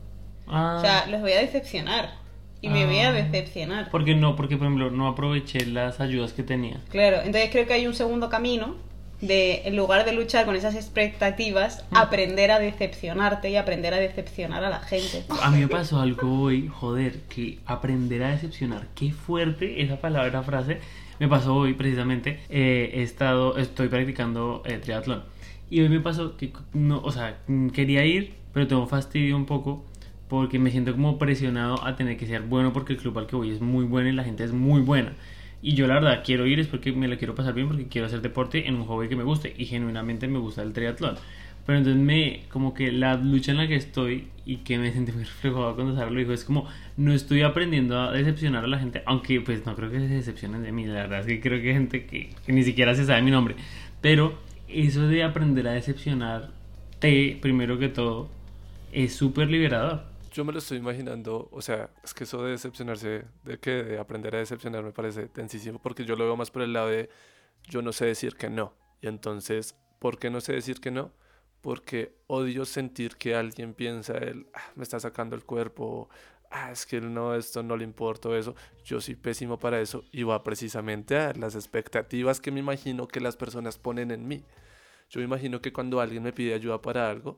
Ah, 0.47 0.77
O 0.77 0.81
sea, 0.81 1.07
los 1.07 1.19
voy 1.19 1.33
a 1.33 1.39
decepcionar. 1.41 2.13
Y 2.61 2.69
me 2.69 2.85
voy 2.85 2.99
a 2.99 3.09
Ah. 3.09 3.11
decepcionar. 3.11 3.91
¿Por 3.91 4.05
qué 4.05 4.15
no? 4.15 4.35
Porque, 4.37 4.55
por 4.55 4.67
ejemplo, 4.67 4.89
no 4.91 5.07
aproveché 5.09 5.65
las 5.65 5.99
ayudas 5.99 6.31
que 6.31 6.41
tenía. 6.43 6.79
Claro, 6.89 7.17
entonces 7.17 7.49
creo 7.51 7.67
que 7.67 7.73
hay 7.73 7.85
un 7.85 7.93
segundo 7.93 8.29
camino 8.29 8.75
de, 9.27 9.61
en 9.65 9.75
lugar 9.75 10.05
de 10.05 10.13
luchar 10.13 10.45
con 10.45 10.55
esas 10.55 10.75
expectativas, 10.75 11.83
Mm. 11.91 11.97
aprender 11.97 12.51
a 12.51 12.59
decepcionarte 12.59 13.49
y 13.49 13.55
aprender 13.55 13.93
a 13.93 13.97
decepcionar 13.97 14.63
a 14.63 14.69
la 14.69 14.79
gente. 14.79 15.23
A 15.41 15.51
mí 15.51 15.59
me 15.59 15.67
pasó 15.67 15.99
algo 15.99 16.41
hoy, 16.41 16.67
joder, 16.67 17.21
que 17.29 17.59
aprender 17.65 18.23
a 18.23 18.29
decepcionar. 18.31 18.87
Qué 18.95 19.11
fuerte 19.11 19.81
esa 19.81 19.97
palabra, 20.01 20.41
frase. 20.43 20.79
Me 21.19 21.27
pasó 21.27 21.55
hoy 21.55 21.73
precisamente. 21.73 22.39
eh, 22.49 22.91
he 22.95 23.01
estado, 23.03 23.57
estoy 23.57 23.87
practicando 23.87 24.61
eh, 24.65 24.77
triatlón. 24.79 25.23
Y 25.69 25.81
hoy 25.81 25.89
me 25.89 25.99
pasó 25.99 26.37
que 26.37 26.51
no, 26.73 26.99
o 27.03 27.11
sea, 27.11 27.37
quería 27.73 28.05
ir, 28.05 28.33
pero 28.53 28.67
tengo 28.67 28.85
fastidio 28.87 29.35
un 29.35 29.45
poco 29.45 29.83
porque 30.27 30.59
me 30.59 30.71
siento 30.71 30.91
como 30.91 31.17
presionado 31.17 31.83
a 31.85 31.95
tener 31.95 32.17
que 32.17 32.25
ser 32.27 32.41
bueno 32.41 32.73
porque 32.73 32.93
el 32.93 32.99
club 32.99 33.17
al 33.19 33.27
que 33.27 33.35
voy 33.35 33.51
es 33.51 33.61
muy 33.61 33.85
bueno 33.85 34.09
y 34.09 34.11
la 34.13 34.23
gente 34.23 34.43
es 34.43 34.51
muy 34.51 34.81
buena. 34.81 35.13
Y 35.65 35.73
yo 35.73 35.87
la 35.87 35.95
verdad 35.95 36.21
quiero 36.23 36.45
ir 36.45 36.59
es 36.59 36.67
porque 36.67 36.91
me 36.91 37.07
la 37.07 37.17
quiero 37.17 37.33
pasar 37.33 37.55
bien 37.55 37.67
porque 37.67 37.87
quiero 37.87 38.05
hacer 38.05 38.21
deporte 38.21 38.67
en 38.67 38.75
un 38.75 38.85
hobby 38.85 39.09
que 39.09 39.15
me 39.15 39.23
guste 39.23 39.51
y 39.57 39.65
genuinamente 39.65 40.27
me 40.27 40.37
gusta 40.37 40.61
el 40.61 40.73
triatlón. 40.73 41.15
Pero 41.65 41.79
entonces 41.79 41.99
me, 41.99 42.43
como 42.49 42.75
que 42.75 42.91
la 42.91 43.15
lucha 43.15 43.51
en 43.51 43.57
la 43.57 43.67
que 43.67 43.75
estoy 43.75 44.27
y 44.45 44.57
que 44.57 44.77
me 44.77 44.93
sentí 44.93 45.11
muy 45.11 45.23
reflejado 45.23 45.73
cuando 45.73 45.95
Sara 45.95 46.11
lo 46.11 46.19
dijo, 46.19 46.33
es 46.33 46.43
como, 46.43 46.67
no 46.97 47.13
estoy 47.13 47.41
aprendiendo 47.41 47.99
a 47.99 48.11
decepcionar 48.11 48.63
a 48.63 48.67
la 48.67 48.77
gente, 48.77 49.01
aunque 49.07 49.41
pues 49.41 49.65
no 49.65 49.75
creo 49.75 49.89
que 49.89 49.97
se 49.97 50.07
decepcionen 50.07 50.61
de 50.61 50.71
mí, 50.71 50.85
la 50.85 51.07
verdad 51.07 51.21
es 51.21 51.25
que 51.25 51.41
creo 51.41 51.59
que 51.59 51.69
hay 51.69 51.73
gente 51.73 52.05
que, 52.05 52.29
que 52.45 52.53
ni 52.53 52.61
siquiera 52.61 52.93
se 52.93 53.03
sabe 53.03 53.23
mi 53.23 53.31
nombre. 53.31 53.55
Pero 54.01 54.37
eso 54.67 55.07
de 55.07 55.23
aprender 55.23 55.67
a 55.67 55.71
decepcionarte, 55.71 57.39
primero 57.41 57.79
que 57.79 57.89
todo, 57.89 58.29
es 58.91 59.15
súper 59.15 59.49
liberador. 59.49 60.03
Yo 60.35 60.43
me 60.43 60.51
lo 60.51 60.59
estoy 60.59 60.79
imaginando, 60.79 61.47
o 61.49 61.61
sea, 61.61 61.89
es 62.03 62.13
que 62.13 62.25
eso 62.25 62.43
de 62.43 62.51
decepcionarse, 62.51 63.23
de 63.45 63.57
que 63.57 63.71
de 63.71 63.99
aprender 63.99 64.35
a 64.35 64.39
decepcionar 64.39 64.83
me 64.83 64.91
parece 64.91 65.29
tensísimo, 65.29 65.79
porque 65.81 66.03
yo 66.03 66.17
lo 66.17 66.25
veo 66.25 66.35
más 66.35 66.51
por 66.51 66.61
el 66.61 66.73
lado 66.73 66.89
de 66.89 67.09
yo 67.69 67.81
no 67.81 67.93
sé 67.93 68.05
decir 68.07 68.35
que 68.35 68.49
no. 68.49 68.73
Y 68.99 69.07
entonces, 69.07 69.77
¿por 69.97 70.19
qué 70.19 70.29
no 70.29 70.41
sé 70.41 70.51
decir 70.51 70.81
que 70.81 70.91
no? 70.91 71.13
Porque 71.61 72.17
odio 72.27 72.65
sentir 72.65 73.15
que 73.15 73.33
alguien 73.33 73.73
piensa, 73.73 74.17
él, 74.17 74.45
"Ah, 74.53 74.73
me 74.75 74.83
está 74.83 74.99
sacando 74.99 75.37
el 75.37 75.45
cuerpo, 75.45 76.09
ah, 76.51 76.69
es 76.69 76.85
que 76.85 76.99
no, 76.99 77.33
esto 77.33 77.63
no 77.63 77.77
le 77.77 77.85
importa 77.85 78.27
eso. 78.37 78.55
Yo 78.83 78.99
soy 78.99 79.15
pésimo 79.15 79.57
para 79.57 79.79
eso 79.79 80.03
y 80.11 80.23
va 80.23 80.43
precisamente 80.43 81.15
a 81.17 81.31
las 81.33 81.55
expectativas 81.55 82.41
que 82.41 82.51
me 82.51 82.59
imagino 82.59 83.07
que 83.07 83.21
las 83.21 83.37
personas 83.37 83.77
ponen 83.77 84.11
en 84.11 84.27
mí. 84.27 84.43
Yo 85.09 85.19
me 85.21 85.25
imagino 85.25 85.61
que 85.61 85.71
cuando 85.71 86.01
alguien 86.01 86.23
me 86.23 86.33
pide 86.33 86.53
ayuda 86.55 86.81
para 86.81 87.09
algo, 87.09 87.37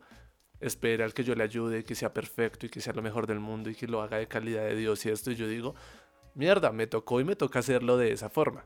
espera 0.59 1.05
al 1.05 1.13
que 1.13 1.23
yo 1.23 1.35
le 1.35 1.43
ayude, 1.43 1.83
que 1.83 1.95
sea 1.95 2.13
perfecto 2.13 2.65
y 2.65 2.69
que 2.69 2.81
sea 2.81 2.93
lo 2.93 3.01
mejor 3.01 3.27
del 3.27 3.39
mundo 3.39 3.69
y 3.69 3.75
que 3.75 3.87
lo 3.87 4.01
haga 4.01 4.17
de 4.17 4.27
calidad 4.27 4.63
de 4.63 4.75
Dios 4.75 5.05
y 5.05 5.09
esto. 5.09 5.31
Y 5.31 5.35
yo 5.35 5.47
digo, 5.47 5.75
mierda, 6.35 6.71
me 6.71 6.87
tocó 6.87 7.19
y 7.19 7.23
me 7.23 7.35
toca 7.35 7.59
hacerlo 7.59 7.97
de 7.97 8.11
esa 8.11 8.29
forma. 8.29 8.65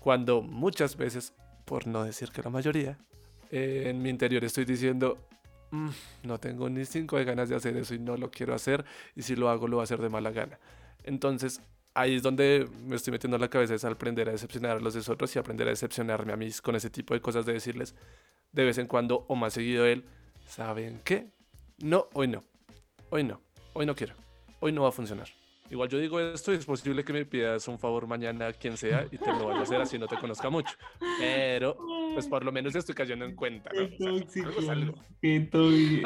Cuando 0.00 0.42
muchas 0.42 0.96
veces, 0.96 1.34
por 1.64 1.86
no 1.86 2.04
decir 2.04 2.30
que 2.30 2.42
la 2.42 2.50
mayoría, 2.50 2.98
eh, 3.50 3.84
en 3.86 4.02
mi 4.02 4.10
interior 4.10 4.44
estoy 4.44 4.64
diciendo, 4.64 5.18
"Mm, 5.70 5.90
no 6.24 6.38
tengo 6.38 6.68
ni 6.68 6.84
cinco 6.84 7.16
de 7.16 7.24
ganas 7.24 7.48
de 7.48 7.56
hacer 7.56 7.76
eso 7.76 7.94
y 7.94 7.98
no 7.98 8.16
lo 8.16 8.30
quiero 8.30 8.54
hacer 8.54 8.84
y 9.14 9.22
si 9.22 9.36
lo 9.36 9.48
hago 9.48 9.68
lo 9.68 9.76
voy 9.76 9.82
a 9.82 9.84
hacer 9.84 10.00
de 10.00 10.08
mala 10.08 10.30
gana. 10.30 10.58
Entonces 11.04 11.60
ahí 11.94 12.16
es 12.16 12.22
donde 12.22 12.68
me 12.86 12.96
estoy 12.96 13.12
metiendo 13.12 13.36
en 13.36 13.40
la 13.40 13.48
cabeza 13.48 13.74
es 13.74 13.84
aprender 13.84 14.28
a 14.28 14.32
decepcionar 14.32 14.76
a 14.76 14.80
los 14.80 14.94
de 14.94 15.12
otros 15.12 15.34
y 15.34 15.38
aprender 15.38 15.66
a 15.66 15.70
decepcionarme 15.70 16.32
a 16.32 16.36
mí 16.36 16.48
con 16.62 16.76
ese 16.76 16.90
tipo 16.90 17.12
de 17.14 17.20
cosas 17.20 17.44
de 17.44 17.54
decirles 17.54 17.94
de 18.52 18.64
vez 18.64 18.78
en 18.78 18.86
cuando 18.86 19.24
o 19.28 19.34
más 19.34 19.52
seguido 19.52 19.84
él, 19.84 20.04
¿saben 20.48 21.00
qué? 21.04 21.26
No, 21.78 22.08
hoy 22.14 22.26
no. 22.26 22.42
Hoy 23.10 23.22
no. 23.22 23.40
Hoy 23.74 23.86
no 23.86 23.94
quiero. 23.94 24.14
Hoy 24.60 24.72
no 24.72 24.82
va 24.82 24.88
a 24.88 24.92
funcionar. 24.92 25.28
Igual 25.70 25.90
yo 25.90 25.98
digo 25.98 26.18
esto 26.18 26.52
y 26.52 26.56
es 26.56 26.64
posible 26.64 27.04
que 27.04 27.12
me 27.12 27.26
pidas 27.26 27.68
un 27.68 27.78
favor 27.78 28.06
mañana 28.06 28.46
a 28.46 28.52
quien 28.54 28.78
sea 28.78 29.06
y 29.12 29.18
te 29.18 29.26
lo 29.26 29.48
vaya 29.48 29.60
a 29.60 29.62
hacer 29.64 29.78
así 29.78 29.98
no 29.98 30.06
te 30.06 30.16
conozca 30.16 30.48
mucho. 30.48 30.74
Pero, 31.18 31.76
pues 32.14 32.26
por 32.26 32.42
lo 32.42 32.50
menos 32.50 32.74
estoy 32.74 32.94
cayendo 32.94 33.26
en 33.26 33.36
cuenta, 33.36 33.70
¿no? 33.74 34.14
O 34.14 34.62
sea, 34.62 34.72
algo 34.72 34.72
algo. 34.72 34.94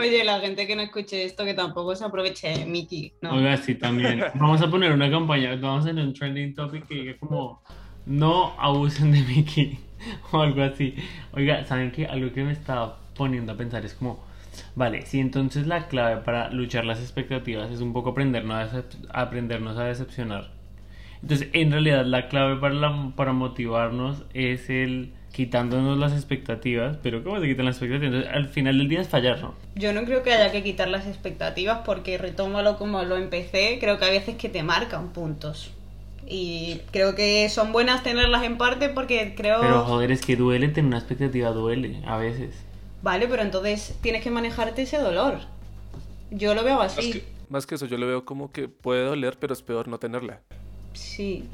Oye, 0.00 0.24
la 0.24 0.40
gente 0.40 0.66
que 0.66 0.74
no 0.74 0.82
escuche 0.82 1.24
esto, 1.24 1.44
que 1.44 1.54
tampoco 1.54 1.94
se 1.94 2.04
aproveche 2.04 2.48
de 2.48 2.66
Miki, 2.66 3.14
¿no? 3.22 3.36
Oiga, 3.36 3.56
sí, 3.56 3.76
también. 3.76 4.24
Vamos 4.34 4.60
a 4.60 4.68
poner 4.68 4.90
una 4.90 5.08
campaña, 5.08 5.54
vamos 5.54 5.86
a 5.86 5.90
hacer 5.90 6.02
un 6.02 6.12
trending 6.12 6.54
topic 6.56 6.88
que 6.88 6.94
diga 6.94 7.16
como 7.18 7.62
no 8.04 8.54
abusen 8.58 9.12
de 9.12 9.20
Mickey 9.22 9.78
o 10.32 10.40
algo 10.40 10.62
así. 10.62 10.96
Oiga, 11.32 11.64
¿saben 11.64 11.92
qué? 11.92 12.06
Algo 12.06 12.32
que 12.32 12.42
me 12.42 12.52
estaba 12.52 12.98
poniendo 13.14 13.52
a 13.52 13.56
pensar 13.56 13.84
es 13.84 13.94
como, 13.94 14.31
vale, 14.74 15.06
si 15.06 15.20
entonces 15.20 15.66
la 15.66 15.88
clave 15.88 16.18
para 16.22 16.50
luchar 16.50 16.84
las 16.84 17.00
expectativas 17.00 17.70
es 17.70 17.80
un 17.80 17.92
poco 17.92 18.10
aprendernos 18.10 18.72
a, 18.74 18.84
aprendernos 19.22 19.78
a 19.78 19.84
decepcionar. 19.84 20.50
Entonces, 21.22 21.48
en 21.52 21.70
realidad 21.70 22.04
la 22.04 22.28
clave 22.28 22.56
para, 22.56 22.74
la- 22.74 23.12
para 23.14 23.32
motivarnos 23.32 24.24
es 24.34 24.68
el 24.70 25.12
quitándonos 25.32 25.96
las 25.96 26.12
expectativas, 26.12 26.98
pero 27.02 27.22
¿cómo 27.24 27.40
se 27.40 27.46
quitan 27.46 27.64
las 27.64 27.76
expectativas? 27.76 28.12
Entonces, 28.14 28.32
al 28.34 28.48
final 28.48 28.76
del 28.78 28.88
día 28.88 29.00
es 29.00 29.08
fallar, 29.08 29.40
¿no? 29.40 29.54
Yo 29.76 29.92
no 29.94 30.04
creo 30.04 30.22
que 30.22 30.32
haya 30.32 30.52
que 30.52 30.62
quitar 30.62 30.88
las 30.88 31.06
expectativas 31.06 31.78
porque 31.86 32.18
retómalo 32.18 32.76
como 32.76 33.02
lo 33.04 33.16
empecé, 33.16 33.78
creo 33.80 33.98
que 33.98 34.04
hay 34.04 34.10
veces 34.18 34.36
que 34.36 34.48
te 34.48 34.62
marcan 34.62 35.12
puntos. 35.12 35.72
Y 36.26 36.80
creo 36.90 37.14
que 37.14 37.48
son 37.48 37.72
buenas 37.72 38.02
tenerlas 38.02 38.42
en 38.44 38.58
parte 38.58 38.88
porque 38.88 39.34
creo... 39.36 39.60
Pero 39.60 39.84
joder, 39.84 40.10
es 40.12 40.20
que 40.24 40.36
duele 40.36 40.68
tener 40.68 40.86
una 40.88 40.98
expectativa, 40.98 41.50
duele 41.50 42.02
a 42.06 42.16
veces. 42.16 42.54
Vale, 43.02 43.26
pero 43.28 43.42
entonces 43.42 43.96
tienes 44.00 44.22
que 44.22 44.30
manejarte 44.30 44.82
ese 44.82 44.98
dolor. 44.98 45.38
Yo 46.30 46.54
lo 46.54 46.64
veo 46.64 46.76
Más 46.76 46.96
así. 46.96 47.12
que, 47.12 47.24
más 47.50 47.66
que 47.66 47.74
eso, 47.74 47.86
yo 47.86 47.98
lo 47.98 48.06
veo 48.06 48.24
como 48.24 48.52
que 48.52 48.68
puede 48.68 49.04
doler, 49.04 49.36
pero 49.38 49.52
es 49.52 49.62
peor 49.62 49.88
no 49.88 49.98
tenerla. 49.98 50.40
Sí. 50.94 51.44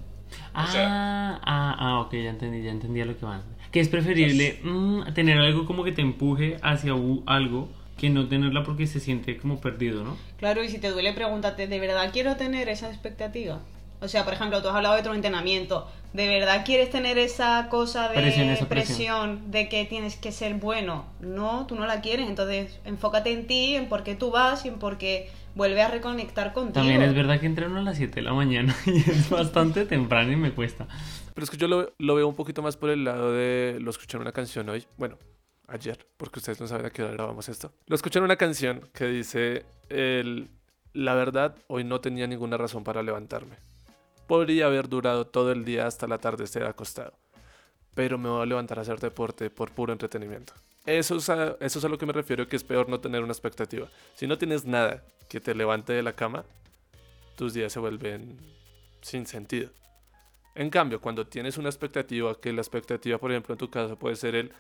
Ah, 0.53 0.67
sea- 0.71 1.41
ah, 1.43 1.77
ah, 1.79 2.01
ok, 2.01 2.13
ya 2.13 2.31
entendí, 2.31 2.63
ya 2.63 2.71
entendí 2.71 3.01
a 3.01 3.07
lo 3.07 3.17
que 3.19 3.25
van. 3.25 3.43
Que 3.73 3.81
es 3.81 3.89
preferible 3.89 4.61
mm, 4.63 5.13
tener 5.15 5.39
algo 5.39 5.65
como 5.67 5.85
que 5.85 5.93
te 5.93 6.03
empuje 6.03 6.59
hacia 6.63 6.93
algo 7.27 7.69
que 7.97 8.11
no 8.11 8.29
tenerla 8.29 8.63
porque 8.63 8.87
se 8.87 9.01
siente 9.01 9.37
como 9.39 9.61
perdido, 9.61 10.05
¿no? 10.05 10.17
Claro, 10.39 10.63
y 10.63 10.69
si 10.69 10.79
te 10.79 10.91
duele, 10.91 11.13
pregúntate, 11.13 11.67
¿de 11.67 11.81
verdad 11.81 12.11
quiero 12.13 12.37
tener 12.37 12.69
esa 12.69 12.89
expectativa? 12.89 13.61
O 14.01 14.09
sea, 14.09 14.25
por 14.25 14.35
ejemplo, 14.35 14.63
tú 14.63 14.69
has 14.69 14.77
hablado 14.77 14.95
de 14.97 15.03
tu 15.03 15.13
entrenamiento. 15.13 15.89
¿De 16.13 16.27
verdad 16.27 16.65
quieres 16.65 16.91
tener 16.91 17.19
esa 17.19 17.69
cosa 17.69 18.09
de 18.09 18.15
Presión, 18.15 18.49
esa 18.49 18.67
presión, 18.69 18.97
presión. 19.37 19.51
de 19.51 19.69
que 19.69 19.85
tienes 19.85 20.17
que 20.17 20.33
ser 20.33 20.55
bueno? 20.55 21.05
No, 21.21 21.67
tú 21.67 21.75
no 21.75 21.87
la 21.87 22.01
quieres. 22.01 22.29
Entonces, 22.29 22.79
enfócate 22.85 23.33
en 23.33 23.47
ti, 23.47 23.75
en 23.75 23.89
por 23.89 24.05
qué 24.05 24.15
tú 24.15 24.31
vas 24.31 24.65
y 24.65 24.69
en 24.69 24.79
por 24.79 24.97
qué 24.97 25.31
vuelve 25.55 25.83
a 25.83 25.89
reconectar 25.89 26.53
contigo. 26.53 26.75
También 26.75 27.03
es 27.03 27.15
verdad 27.15 27.41
que 27.41 27.47
entreno 27.47 27.79
a 27.79 27.83
las 27.83 27.97
7 27.97 28.15
de 28.15 28.23
la 28.23 28.33
mañana 28.33 28.75
y 28.87 28.99
es 28.99 29.29
bastante 29.29 29.85
temprano 29.85 30.33
y 30.33 30.37
me 30.37 30.53
cuesta. 30.53 30.87
Pero 31.35 31.45
es 31.45 31.51
que 31.51 31.57
yo 31.57 31.69
lo, 31.69 31.93
lo 31.99 32.15
veo 32.15 32.29
un 32.29 32.37
poquito 32.37 32.63
más 32.63 32.77
por 32.77 32.91
el 32.91 33.05
lado 33.05 33.33
de 33.33 33.79
lo 33.81 33.91
escuchar 33.91 34.21
una 34.21 34.33
canción 34.33 34.69
hoy. 34.69 34.87
Bueno, 34.97 35.19
ayer, 35.67 36.07
porque 36.17 36.39
ustedes 36.39 36.61
no 36.61 36.67
saben 36.67 36.87
a 36.87 36.91
qué 36.91 37.03
hora 37.03 37.13
grabamos 37.13 37.49
esto. 37.49 37.73
Lo 37.87 37.97
escuché 37.97 38.19
en 38.19 38.25
una 38.25 38.37
canción 38.37 38.89
que 38.95 39.07
dice: 39.07 39.67
el, 39.89 40.49
La 40.95 41.15
verdad, 41.15 41.55
hoy 41.67 41.85
no 41.85 42.01
tenía 42.01 42.27
ninguna 42.27 42.57
razón 42.57 42.83
para 42.83 43.03
levantarme. 43.03 43.57
Podría 44.29 44.67
haber 44.67 44.89
durado 44.89 45.27
todo 45.27 45.51
el 45.51 45.65
día 45.65 45.87
hasta 45.87 46.07
la 46.07 46.19
tarde 46.19 46.45
estar 46.45 46.63
acostado. 46.65 47.15
Pero 47.95 48.19
me 48.19 48.29
voy 48.29 48.43
a 48.43 48.47
levantar 48.47 48.79
a 48.79 48.83
hacer 48.83 49.01
deporte 49.01 49.51
por 49.51 49.73
puro 49.73 49.93
entretenimiento. 49.93 50.53
Eso 50.85 51.17
es, 51.17 51.29
a, 51.31 51.57
eso 51.61 51.79
es 51.79 51.85
a 51.85 51.89
lo 51.89 51.99
que 51.99 52.07
me 52.07 52.13
refiero, 52.13 52.47
que 52.47 52.55
es 52.55 52.63
peor 52.63 52.91
no 52.91 53.01
tener 53.01 53.23
una 53.23 53.33
expectativa. 53.33 53.89
Si 54.15 54.27
no 54.27 54.39
tienes 54.39 54.67
nada 54.67 55.03
que 55.29 55.41
te 55.41 55.55
levante 55.55 55.95
de 55.95 56.03
la 56.03 56.13
cama, 56.13 56.45
tus 57.37 57.55
días 57.55 57.73
se 57.73 57.81
vuelven 57.81 58.39
sin 59.01 59.27
sentido. 59.27 59.71
En 60.55 60.69
cambio, 60.69 61.01
cuando 61.01 61.27
tienes 61.27 61.57
una 61.57 61.71
expectativa, 61.71 62.39
que 62.39 62.53
la 62.53 62.61
expectativa, 62.61 63.17
por 63.17 63.31
ejemplo, 63.31 63.55
en 63.55 63.59
tu 63.59 63.71
caso 63.71 63.99
puede 63.99 64.17
ser 64.17 64.35
el 64.35 64.53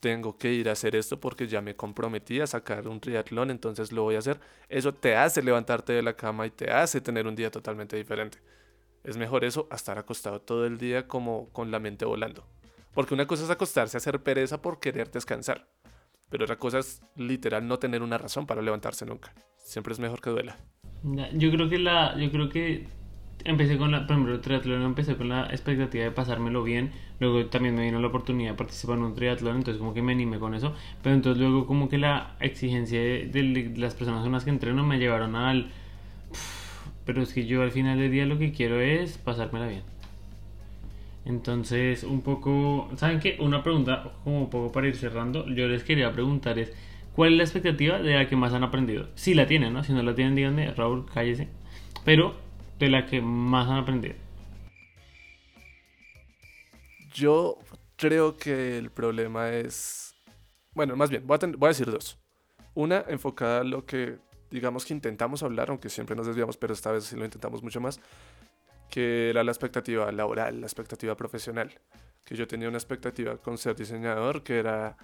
tengo 0.00 0.36
que 0.36 0.52
ir 0.52 0.68
a 0.68 0.72
hacer 0.72 0.96
esto 0.96 1.18
porque 1.18 1.46
ya 1.46 1.62
me 1.62 1.76
comprometí 1.76 2.40
a 2.40 2.46
sacar 2.46 2.88
un 2.88 3.00
triatlón, 3.00 3.50
entonces 3.50 3.92
lo 3.92 4.02
voy 4.02 4.16
a 4.16 4.18
hacer. 4.18 4.40
Eso 4.68 4.92
te 4.92 5.16
hace 5.16 5.40
levantarte 5.40 5.92
de 5.92 6.02
la 6.02 6.14
cama 6.14 6.46
y 6.46 6.50
te 6.50 6.70
hace 6.70 7.00
tener 7.00 7.26
un 7.26 7.34
día 7.34 7.50
totalmente 7.50 7.96
diferente. 7.96 8.38
Es 9.04 9.18
mejor 9.18 9.44
eso 9.44 9.68
a 9.70 9.76
estar 9.76 9.98
acostado 9.98 10.40
todo 10.40 10.66
el 10.66 10.78
día 10.78 11.06
como 11.06 11.50
con 11.50 11.70
la 11.70 11.78
mente 11.78 12.06
volando. 12.06 12.46
Porque 12.94 13.12
una 13.12 13.26
cosa 13.26 13.44
es 13.44 13.50
acostarse 13.50 13.96
a 13.96 13.98
hacer 13.98 14.22
pereza 14.22 14.62
por 14.62 14.80
querer 14.80 15.10
descansar. 15.10 15.66
Pero 16.30 16.44
otra 16.44 16.56
cosa 16.56 16.78
es 16.78 17.02
literal 17.16 17.68
no 17.68 17.78
tener 17.78 18.02
una 18.02 18.16
razón 18.16 18.46
para 18.46 18.62
levantarse 18.62 19.04
nunca. 19.04 19.34
Siempre 19.58 19.92
es 19.92 20.00
mejor 20.00 20.20
que 20.20 20.30
duela. 20.30 20.56
Yo 21.34 21.50
creo 21.50 21.68
que 21.68 21.78
la, 21.78 22.16
yo 22.16 22.30
creo 22.30 22.48
que 22.48 22.86
empecé 23.44 23.76
con 23.76 23.92
la, 23.92 24.06
el 24.08 24.40
triatlón 24.40 24.82
empecé 24.82 25.16
con 25.16 25.28
la 25.28 25.46
expectativa 25.46 26.04
de 26.04 26.10
pasármelo 26.10 26.62
bien, 26.62 26.92
luego 27.20 27.46
también 27.46 27.74
me 27.74 27.82
vino 27.82 28.00
la 28.00 28.06
oportunidad 28.06 28.52
de 28.52 28.56
participar 28.56 28.96
en 28.96 29.04
un 29.04 29.14
triatlón, 29.14 29.56
entonces 29.56 29.78
como 29.78 29.92
que 29.92 30.00
me 30.00 30.12
animé 30.12 30.38
con 30.38 30.54
eso, 30.54 30.74
pero 31.02 31.14
entonces 31.14 31.42
luego 31.42 31.66
como 31.66 31.90
que 31.90 31.98
la 31.98 32.36
exigencia 32.40 32.98
de, 33.00 33.26
de 33.26 33.74
las 33.76 33.94
personas 33.94 34.22
con 34.22 34.32
las 34.32 34.44
que 34.44 34.50
entreno 34.50 34.82
me 34.84 34.98
llevaron 34.98 35.36
al... 35.36 35.70
Pero 37.04 37.22
es 37.22 37.32
que 37.32 37.46
yo 37.46 37.62
al 37.62 37.70
final 37.72 37.98
del 37.98 38.10
día 38.10 38.26
lo 38.26 38.38
que 38.38 38.52
quiero 38.52 38.80
es 38.80 39.18
pasármela 39.18 39.66
bien. 39.66 39.82
Entonces, 41.24 42.04
un 42.04 42.20
poco, 42.20 42.90
¿saben 42.96 43.18
qué? 43.18 43.36
Una 43.40 43.62
pregunta, 43.62 44.12
como 44.24 44.42
un 44.42 44.50
poco 44.50 44.72
para 44.72 44.88
ir 44.88 44.96
cerrando, 44.96 45.46
yo 45.46 45.68
les 45.68 45.82
quería 45.82 46.12
preguntar 46.12 46.58
es, 46.58 46.72
¿cuál 47.14 47.32
es 47.32 47.36
la 47.38 47.44
expectativa 47.44 47.98
de 47.98 48.14
la 48.14 48.28
que 48.28 48.36
más 48.36 48.52
han 48.52 48.62
aprendido? 48.62 49.08
Si 49.14 49.34
la 49.34 49.46
tienen, 49.46 49.72
¿no? 49.72 49.82
Si 49.84 49.92
no 49.92 50.02
la 50.02 50.14
tienen, 50.14 50.34
díganme, 50.34 50.70
Raúl, 50.72 51.06
cállese. 51.12 51.48
Pero, 52.04 52.34
de 52.78 52.88
la 52.88 53.06
que 53.06 53.22
más 53.22 53.68
han 53.68 53.78
aprendido. 53.78 54.14
Yo 57.14 57.58
creo 57.96 58.36
que 58.36 58.76
el 58.76 58.90
problema 58.90 59.50
es, 59.50 60.14
bueno, 60.74 60.96
más 60.96 61.08
bien, 61.08 61.26
voy 61.26 61.38
a, 61.40 61.46
voy 61.46 61.66
a 61.66 61.68
decir 61.68 61.90
dos. 61.90 62.18
Una 62.74 63.04
enfocada 63.08 63.60
a 63.60 63.64
lo 63.64 63.86
que, 63.86 64.18
digamos 64.54 64.84
que 64.86 64.94
intentamos 64.94 65.42
hablar, 65.42 65.70
aunque 65.70 65.90
siempre 65.90 66.14
nos 66.14 66.28
desviamos, 66.28 66.56
pero 66.56 66.72
esta 66.72 66.92
vez 66.92 67.04
sí 67.04 67.16
lo 67.16 67.24
intentamos 67.24 67.60
mucho 67.60 67.80
más, 67.80 68.00
que 68.88 69.30
era 69.30 69.42
la 69.42 69.50
expectativa 69.50 70.10
laboral, 70.12 70.60
la 70.60 70.66
expectativa 70.68 71.16
profesional. 71.16 71.72
Que 72.24 72.36
yo 72.36 72.46
tenía 72.46 72.68
una 72.68 72.78
expectativa 72.78 73.36
con 73.36 73.58
ser 73.58 73.74
diseñador 73.74 74.44
que 74.44 74.60
era 74.60 74.96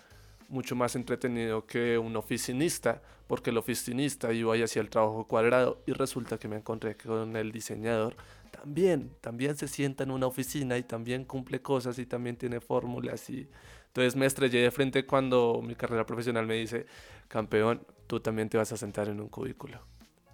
mucho 0.48 0.76
más 0.76 0.94
entretenido 0.94 1.66
que 1.66 1.98
un 1.98 2.16
oficinista, 2.16 3.02
porque 3.26 3.50
el 3.50 3.58
oficinista 3.58 4.32
iba 4.32 4.56
y 4.56 4.62
hacía 4.62 4.82
el 4.82 4.88
trabajo 4.88 5.26
cuadrado 5.26 5.82
y 5.84 5.92
resulta 5.92 6.38
que 6.38 6.46
me 6.46 6.56
encontré 6.56 6.96
con 6.96 7.36
el 7.36 7.50
diseñador 7.50 8.14
también, 8.50 9.10
también 9.20 9.56
se 9.56 9.68
sienta 9.68 10.04
en 10.04 10.12
una 10.12 10.26
oficina 10.26 10.78
y 10.78 10.84
también 10.84 11.24
cumple 11.24 11.60
cosas 11.60 11.98
y 11.98 12.06
también 12.06 12.36
tiene 12.36 12.60
fórmulas 12.60 13.28
y 13.30 13.48
entonces 13.90 14.14
me 14.14 14.26
estrellé 14.26 14.62
de 14.62 14.70
frente 14.70 15.04
cuando 15.04 15.60
mi 15.64 15.74
carrera 15.74 16.06
profesional 16.06 16.46
me 16.46 16.54
dice, 16.54 16.86
campeón, 17.26 17.84
tú 18.06 18.20
también 18.20 18.48
te 18.48 18.56
vas 18.56 18.70
a 18.70 18.76
sentar 18.76 19.08
en 19.08 19.20
un 19.20 19.28
cubículo. 19.28 19.84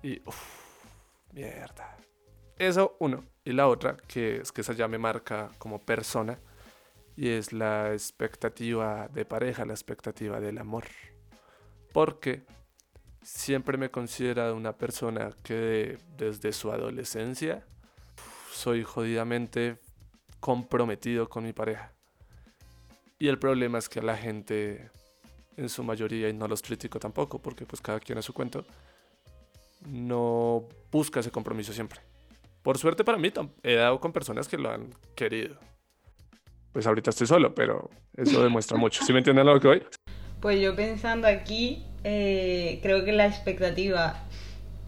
Y, 0.02 0.20
uff, 0.26 0.36
mierda. 1.32 1.96
Eso, 2.58 2.98
uno. 3.00 3.24
Y 3.46 3.52
la 3.52 3.66
otra, 3.68 3.96
que 3.96 4.42
es 4.42 4.52
que 4.52 4.60
esa 4.60 4.74
ya 4.74 4.88
me 4.88 4.98
marca 4.98 5.52
como 5.56 5.80
persona, 5.80 6.38
y 7.16 7.30
es 7.30 7.54
la 7.54 7.94
expectativa 7.94 9.08
de 9.08 9.24
pareja, 9.24 9.64
la 9.64 9.72
expectativa 9.72 10.38
del 10.38 10.58
amor. 10.58 10.84
Porque 11.94 12.44
siempre 13.22 13.78
me 13.78 13.86
he 13.86 13.90
considerado 13.90 14.54
una 14.54 14.76
persona 14.76 15.30
que 15.42 15.96
desde 16.18 16.52
su 16.52 16.70
adolescencia 16.70 17.64
soy 18.52 18.84
jodidamente 18.84 19.78
comprometido 20.40 21.30
con 21.30 21.44
mi 21.44 21.54
pareja. 21.54 21.95
Y 23.18 23.28
el 23.28 23.38
problema 23.38 23.78
es 23.78 23.88
que 23.88 24.02
la 24.02 24.16
gente, 24.16 24.90
en 25.56 25.68
su 25.68 25.82
mayoría, 25.82 26.28
y 26.28 26.32
no 26.32 26.48
los 26.48 26.62
critico 26.62 26.98
tampoco, 26.98 27.40
porque 27.40 27.64
pues 27.64 27.80
cada 27.80 27.98
quien 27.98 28.18
a 28.18 28.22
su 28.22 28.34
cuento, 28.34 28.64
no 29.86 30.68
busca 30.90 31.20
ese 31.20 31.30
compromiso 31.30 31.72
siempre. 31.72 32.00
Por 32.62 32.78
suerte 32.78 33.04
para 33.04 33.16
mí, 33.16 33.32
he 33.62 33.74
dado 33.74 34.00
con 34.00 34.12
personas 34.12 34.48
que 34.48 34.58
lo 34.58 34.70
han 34.70 34.92
querido. 35.14 35.56
Pues 36.72 36.86
ahorita 36.86 37.10
estoy 37.10 37.26
solo, 37.26 37.54
pero 37.54 37.88
eso 38.16 38.42
demuestra 38.42 38.76
mucho. 38.76 39.02
¿Sí 39.04 39.12
me 39.12 39.20
entienden 39.20 39.46
lo 39.46 39.60
que 39.60 39.68
voy? 39.68 39.82
Pues 40.40 40.60
yo 40.60 40.76
pensando 40.76 41.26
aquí, 41.26 41.86
eh, 42.04 42.80
creo 42.82 43.04
que 43.04 43.12
la 43.12 43.26
expectativa 43.26 44.22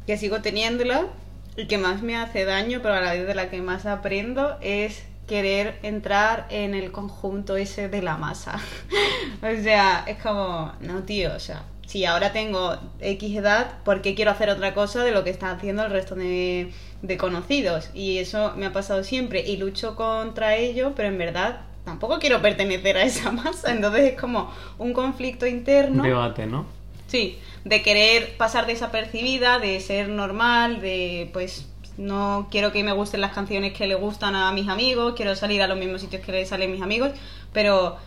que 0.07 0.19
sigo 0.19 0.43
teniéndola 0.43 1.09
y 1.57 1.67
que 1.67 1.79
más 1.79 2.03
me 2.03 2.17
hace 2.17 2.45
daño, 2.45 2.81
pero 2.83 2.95
a 2.95 3.01
la 3.01 3.13
vez 3.13 3.27
de 3.27 3.35
la 3.35 3.49
que 3.49 3.63
más 3.63 3.87
aprendo, 3.87 4.59
es 4.61 5.05
querer 5.29 5.79
entrar 5.85 6.49
en 6.51 6.75
el 6.75 6.91
conjunto 6.91 7.57
ese 7.57 7.89
de 7.89 8.03
la 8.03 8.17
masa. 8.17 8.59
o 9.43 9.63
sea, 9.63 10.05
es 10.09 10.19
como, 10.19 10.73
no, 10.81 11.05
tío, 11.05 11.33
o 11.37 11.39
sea, 11.39 11.63
si 11.87 12.05
ahora 12.05 12.33
tengo 12.33 12.77
X 13.01 13.37
edad, 13.37 13.79
¿por 13.85 14.03
qué 14.03 14.15
quiero 14.15 14.31
hacer 14.31 14.51
otra 14.51 14.75
cosa 14.75 15.05
de 15.05 15.13
lo 15.13 15.25
que 15.25 15.31
está 15.31 15.51
haciendo 15.51 15.85
el 15.85 15.91
resto 15.91 16.17
de, 16.17 16.73
conocidos? 17.19 17.91
Y 17.95 18.19
eso 18.19 18.53
me 18.57 18.67
ha 18.67 18.73
pasado 18.73 19.05
siempre 19.05 19.41
y 19.47 19.57
lucho 19.57 19.97
contra 19.97 20.57
ello, 20.57 20.93
pero 20.97 21.09
en 21.09 21.17
verdad 21.17 21.61
tampoco 21.85 22.19
quiero 22.19 22.43
pertenecer 22.43 22.97
a 22.97 23.05
esa 23.05 23.31
masa. 23.33 23.73
Entonces 23.73 24.13
es 24.13 24.21
como 24.21 24.53
un 24.77 24.93
conflicto 24.93 25.47
interno. 25.47 26.03
Debate, 26.03 26.47
¿no? 26.47 26.67
Sí, 27.07 27.39
de 27.65 27.81
querer 27.81 28.37
pasar 28.37 28.67
desapercibida, 28.67 29.59
de 29.59 29.81
ser 29.81 30.11
normal, 30.11 30.83
de 30.83 31.31
pues 31.33 31.69
no 31.99 32.49
quiero 32.51 32.73
que 32.73 32.83
me 32.83 32.93
gusten 32.93 33.21
las 33.21 33.33
canciones 33.33 33.75
que 33.75 33.87
le 33.87 33.97
gustan 33.97 34.35
a 34.35 34.51
mis 34.53 34.69
amigos, 34.69 35.15
quiero 35.17 35.37
salir 35.37 35.61
a 35.61 35.67
los 35.67 35.77
mismos 35.77 36.01
sitios 36.01 36.25
que 36.25 36.33
le 36.33 36.47
salen 36.47 36.73
mis 36.73 36.81
amigos, 36.81 37.11
pero 37.53 37.99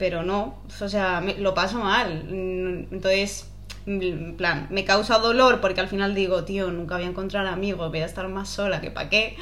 pero 0.00 0.22
no, 0.22 0.54
o 0.80 0.88
sea, 0.88 1.20
lo 1.20 1.52
paso 1.52 1.78
mal. 1.78 2.24
Entonces, 2.90 3.50
en 3.84 4.34
plan, 4.34 4.66
me 4.70 4.86
causa 4.86 5.18
dolor 5.18 5.60
porque 5.60 5.80
al 5.82 5.88
final 5.88 6.14
digo, 6.14 6.44
tío, 6.44 6.70
nunca 6.70 6.96
voy 6.96 7.04
a 7.04 7.08
encontrar 7.08 7.46
amigos, 7.46 7.90
voy 7.90 8.00
a 8.00 8.06
estar 8.06 8.26
más 8.28 8.48
sola, 8.48 8.80
que 8.80 8.90
pa' 8.90 9.10
qué. 9.10 9.36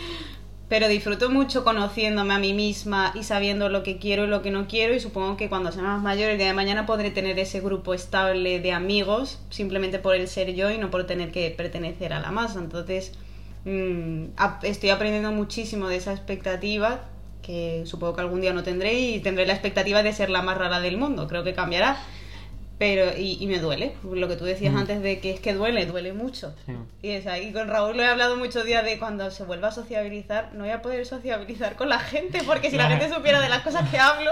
Pero 0.69 0.89
disfruto 0.89 1.31
mucho 1.31 1.63
conociéndome 1.63 2.35
a 2.35 2.39
mí 2.41 2.55
misma 2.55 3.13
y 3.15 3.23
sabiendo 3.23 3.69
lo 3.69 3.85
que 3.85 3.99
quiero 3.99 4.25
y 4.25 4.27
lo 4.27 4.43
que 4.43 4.51
no 4.51 4.67
quiero 4.67 4.95
y 4.95 5.01
supongo 5.01 5.37
que 5.37 5.49
cuando 5.49 5.71
sea 5.71 5.85
más 5.85 6.03
mayor, 6.03 6.29
el 6.29 6.39
día 6.39 6.49
de 6.49 6.55
mañana 6.55 6.87
podré 6.87 7.13
tener 7.13 7.39
ese 7.39 7.61
grupo 7.61 7.95
estable 7.95 8.59
de 8.59 8.73
amigos 8.73 9.41
simplemente 9.51 10.01
por 10.01 10.17
el 10.17 10.27
ser 10.27 10.55
yo 10.55 10.71
y 10.71 10.79
no 10.79 10.91
por 10.91 11.07
tener 11.07 11.31
que 11.31 11.51
pertenecer 11.57 12.13
a 12.13 12.19
la 12.19 12.33
masa. 12.33 12.59
Entonces, 12.59 13.13
mm, 13.69 14.65
estoy 14.65 14.91
aprendiendo 14.91 15.33
muchísimo 15.33 15.89
de 15.89 15.97
esa 15.97 16.13
expectativa 16.13 17.01
que 17.43 17.85
supongo 17.87 18.15
que 18.15 18.21
algún 18.21 18.41
día 18.41 18.53
no 18.53 18.63
tendré 18.63 18.95
y 18.95 19.21
tendré 19.21 19.47
la 19.47 19.55
expectativa 19.55 20.03
de 20.03 20.13
ser 20.13 20.31
la 20.31 20.43
más 20.43 20.59
rara 20.59 20.81
del 20.81 20.97
mundo. 20.97 21.29
Creo 21.29 21.45
que 21.45 21.55
cambiará. 21.55 21.99
Pero, 22.79 23.11
y, 23.17 23.45
me 23.49 23.59
duele, 23.59 23.97
lo 24.05 24.29
que 24.29 24.37
tú 24.37 24.45
decías 24.45 24.73
mm. 24.73 24.77
antes 24.77 25.03
de 25.03 25.19
que 25.19 25.33
es 25.33 25.41
que 25.41 25.53
duele, 25.53 25.85
duele 25.87 26.13
mucho. 26.13 26.55
Y, 27.03 27.11
es, 27.11 27.27
y 27.43 27.53
con 27.53 27.67
Raúl 27.67 27.97
lo 27.97 28.05
he 28.05 28.07
hablado 28.07 28.37
muchos 28.37 28.65
días 28.65 28.85
de 28.85 29.01
cuando 29.01 29.33
se 29.33 29.43
vuelva 29.43 29.69
a 29.69 29.73
sociabilizar, 29.73 30.51
no 30.53 30.61
voy 30.61 30.71
a 30.71 30.81
poder 30.81 31.05
sociabilizar 31.05 31.75
con 31.75 31.89
la 31.89 31.99
gente, 31.99 32.41
porque 32.47 32.71
si 32.71 32.77
la 32.77 32.89
gente 32.89 33.13
supiera 33.13 33.41
de 33.41 33.49
las 33.49 33.63
cosas 33.63 33.89
que 33.91 33.99
hablo, 33.99 34.31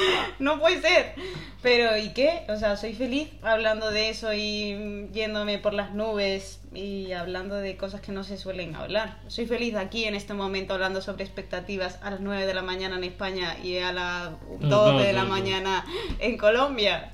no 0.38 0.58
puede 0.58 0.80
ser. 0.80 1.14
Pero 1.62 1.96
¿y 1.96 2.12
qué? 2.12 2.42
O 2.48 2.56
sea, 2.56 2.76
soy 2.76 2.92
feliz 2.92 3.28
hablando 3.42 3.90
de 3.90 4.08
eso 4.08 4.32
y 4.32 5.08
yéndome 5.12 5.58
por 5.58 5.74
las 5.74 5.94
nubes 5.94 6.60
y 6.74 7.12
hablando 7.12 7.54
de 7.54 7.76
cosas 7.76 8.00
que 8.00 8.10
no 8.10 8.24
se 8.24 8.36
suelen 8.36 8.74
hablar. 8.74 9.18
Soy 9.28 9.46
feliz 9.46 9.76
aquí 9.76 10.04
en 10.04 10.14
este 10.14 10.34
momento 10.34 10.74
hablando 10.74 11.00
sobre 11.00 11.24
expectativas 11.24 12.00
a 12.02 12.10
las 12.10 12.20
9 12.20 12.46
de 12.46 12.54
la 12.54 12.62
mañana 12.62 12.96
en 12.96 13.04
España 13.04 13.56
y 13.62 13.78
a 13.78 13.92
las 13.92 14.30
12 14.60 15.06
de 15.06 15.12
la 15.12 15.24
mañana 15.24 15.84
en 16.18 16.36
Colombia. 16.36 17.12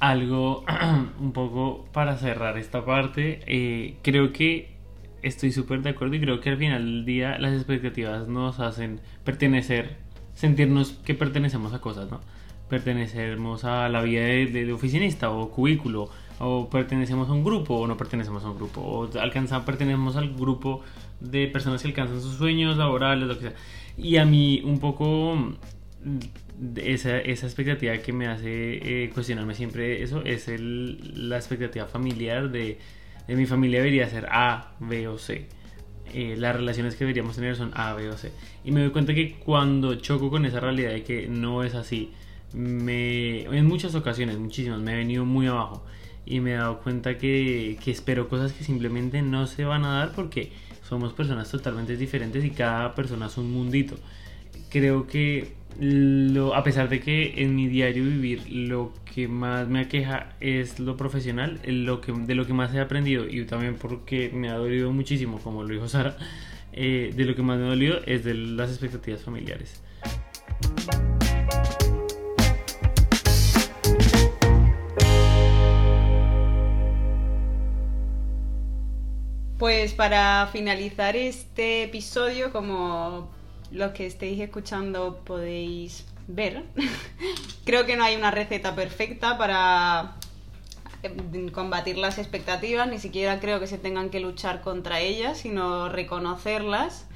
Algo 0.00 0.64
un 1.20 1.32
poco 1.32 1.86
para 1.92 2.16
cerrar 2.16 2.58
esta 2.58 2.84
parte, 2.84 3.40
eh, 3.46 3.96
creo 4.02 4.32
que 4.32 4.74
estoy 5.22 5.52
súper 5.52 5.82
de 5.82 5.90
acuerdo 5.90 6.16
y 6.16 6.20
creo 6.20 6.40
que 6.40 6.50
al 6.50 6.58
final 6.58 6.84
del 6.84 7.04
día 7.04 7.38
las 7.38 7.52
expectativas 7.52 8.26
nos 8.28 8.58
hacen 8.60 9.00
pertenecer 9.24 10.05
sentirnos 10.36 10.92
que 11.04 11.14
pertenecemos 11.14 11.72
a 11.72 11.80
cosas, 11.80 12.08
¿no? 12.08 12.20
Pertenecemos 12.68 13.64
a 13.64 13.88
la 13.88 14.02
vida 14.02 14.22
de, 14.22 14.72
oficinista 14.72 15.30
o 15.30 15.50
cubículo, 15.50 16.10
o 16.38 16.68
pertenecemos 16.68 17.28
a 17.28 17.32
un 17.32 17.42
grupo 17.42 17.74
o 17.74 17.86
no 17.86 17.96
pertenecemos 17.96 18.44
a 18.44 18.50
un 18.50 18.56
grupo, 18.56 18.80
o 18.80 19.18
alcanzamos, 19.18 19.64
pertenecemos 19.64 20.16
al 20.16 20.34
grupo 20.34 20.82
de 21.20 21.48
personas 21.48 21.82
que 21.82 21.88
alcanzan 21.88 22.20
sus 22.20 22.36
sueños 22.36 22.76
laborales, 22.76 23.26
lo 23.26 23.34
que 23.34 23.48
sea. 23.48 23.54
Y 23.96 24.18
a 24.18 24.26
mí 24.26 24.62
un 24.64 24.78
poco 24.78 25.38
esa, 26.76 27.18
esa 27.18 27.46
expectativa 27.46 27.96
que 27.98 28.12
me 28.12 28.28
hace 28.28 29.04
eh, 29.04 29.10
cuestionarme 29.12 29.54
siempre 29.54 30.02
eso 30.02 30.22
es 30.24 30.48
el, 30.48 31.28
la 31.28 31.36
expectativa 31.36 31.86
familiar 31.86 32.50
de, 32.50 32.78
de 33.26 33.36
mi 33.36 33.46
familia 33.46 33.78
debería 33.78 34.08
ser 34.08 34.26
A, 34.30 34.74
B 34.80 35.08
o 35.08 35.18
C. 35.18 35.48
Eh, 36.14 36.36
las 36.38 36.54
relaciones 36.54 36.94
que 36.94 37.04
deberíamos 37.04 37.36
tener 37.36 37.56
son 37.56 37.72
A, 37.74 37.94
B 37.94 38.08
o 38.08 38.16
C. 38.16 38.32
Y 38.64 38.70
me 38.70 38.80
doy 38.80 38.90
cuenta 38.90 39.14
que 39.14 39.34
cuando 39.34 39.94
choco 39.96 40.30
con 40.30 40.44
esa 40.46 40.60
realidad 40.60 40.90
de 40.90 41.02
que 41.02 41.28
no 41.28 41.62
es 41.62 41.74
así, 41.74 42.12
me, 42.52 43.42
en 43.42 43.66
muchas 43.66 43.94
ocasiones, 43.94 44.38
muchísimas, 44.38 44.80
me 44.80 44.92
he 44.92 44.96
venido 44.96 45.24
muy 45.24 45.46
abajo 45.46 45.84
y 46.24 46.40
me 46.40 46.52
he 46.52 46.56
dado 46.56 46.78
cuenta 46.80 47.18
que, 47.18 47.78
que 47.82 47.90
espero 47.90 48.28
cosas 48.28 48.52
que 48.52 48.64
simplemente 48.64 49.22
no 49.22 49.46
se 49.46 49.64
van 49.64 49.84
a 49.84 49.98
dar 49.98 50.12
porque 50.12 50.52
somos 50.88 51.12
personas 51.12 51.50
totalmente 51.50 51.96
diferentes 51.96 52.44
y 52.44 52.50
cada 52.50 52.94
persona 52.94 53.26
es 53.26 53.36
un 53.36 53.52
mundito. 53.52 53.96
Creo 54.70 55.06
que 55.06 55.56
a 56.54 56.64
pesar 56.64 56.88
de 56.88 57.00
que 57.00 57.34
en 57.42 57.54
mi 57.54 57.68
diario 57.68 58.04
vivir 58.04 58.50
lo 58.50 58.92
que 59.14 59.28
más 59.28 59.68
me 59.68 59.80
aqueja 59.80 60.34
es 60.40 60.78
lo 60.78 60.96
profesional, 60.96 61.60
lo 61.66 62.00
que, 62.00 62.12
de 62.12 62.34
lo 62.34 62.46
que 62.46 62.54
más 62.54 62.74
he 62.74 62.80
aprendido 62.80 63.26
y 63.28 63.44
también 63.44 63.76
porque 63.76 64.30
me 64.32 64.48
ha 64.48 64.54
dolido 64.54 64.90
muchísimo, 64.92 65.38
como 65.38 65.62
lo 65.62 65.68
dijo 65.68 65.88
Sara, 65.88 66.16
eh, 66.72 67.12
de 67.14 67.24
lo 67.24 67.34
que 67.34 67.42
más 67.42 67.58
me 67.58 67.64
ha 67.64 67.68
dolido 67.68 67.98
es 68.06 68.24
de 68.24 68.34
las 68.34 68.70
expectativas 68.70 69.22
familiares. 69.22 69.82
Pues 79.58 79.94
para 79.94 80.48
finalizar 80.52 81.16
este 81.16 81.84
episodio, 81.84 82.52
como 82.52 83.30
los 83.70 83.92
que 83.92 84.06
estéis 84.06 84.40
escuchando 84.40 85.20
podéis 85.24 86.06
ver, 86.28 86.64
creo 87.64 87.86
que 87.86 87.96
no 87.96 88.04
hay 88.04 88.16
una 88.16 88.30
receta 88.30 88.74
perfecta 88.74 89.38
para 89.38 90.16
eh, 91.02 91.50
combatir 91.52 91.98
las 91.98 92.18
expectativas, 92.18 92.88
ni 92.88 92.98
siquiera 92.98 93.40
creo 93.40 93.60
que 93.60 93.66
se 93.66 93.78
tengan 93.78 94.10
que 94.10 94.20
luchar 94.20 94.60
contra 94.60 95.00
ellas, 95.00 95.38
sino 95.38 95.88
reconocerlas. 95.88 97.06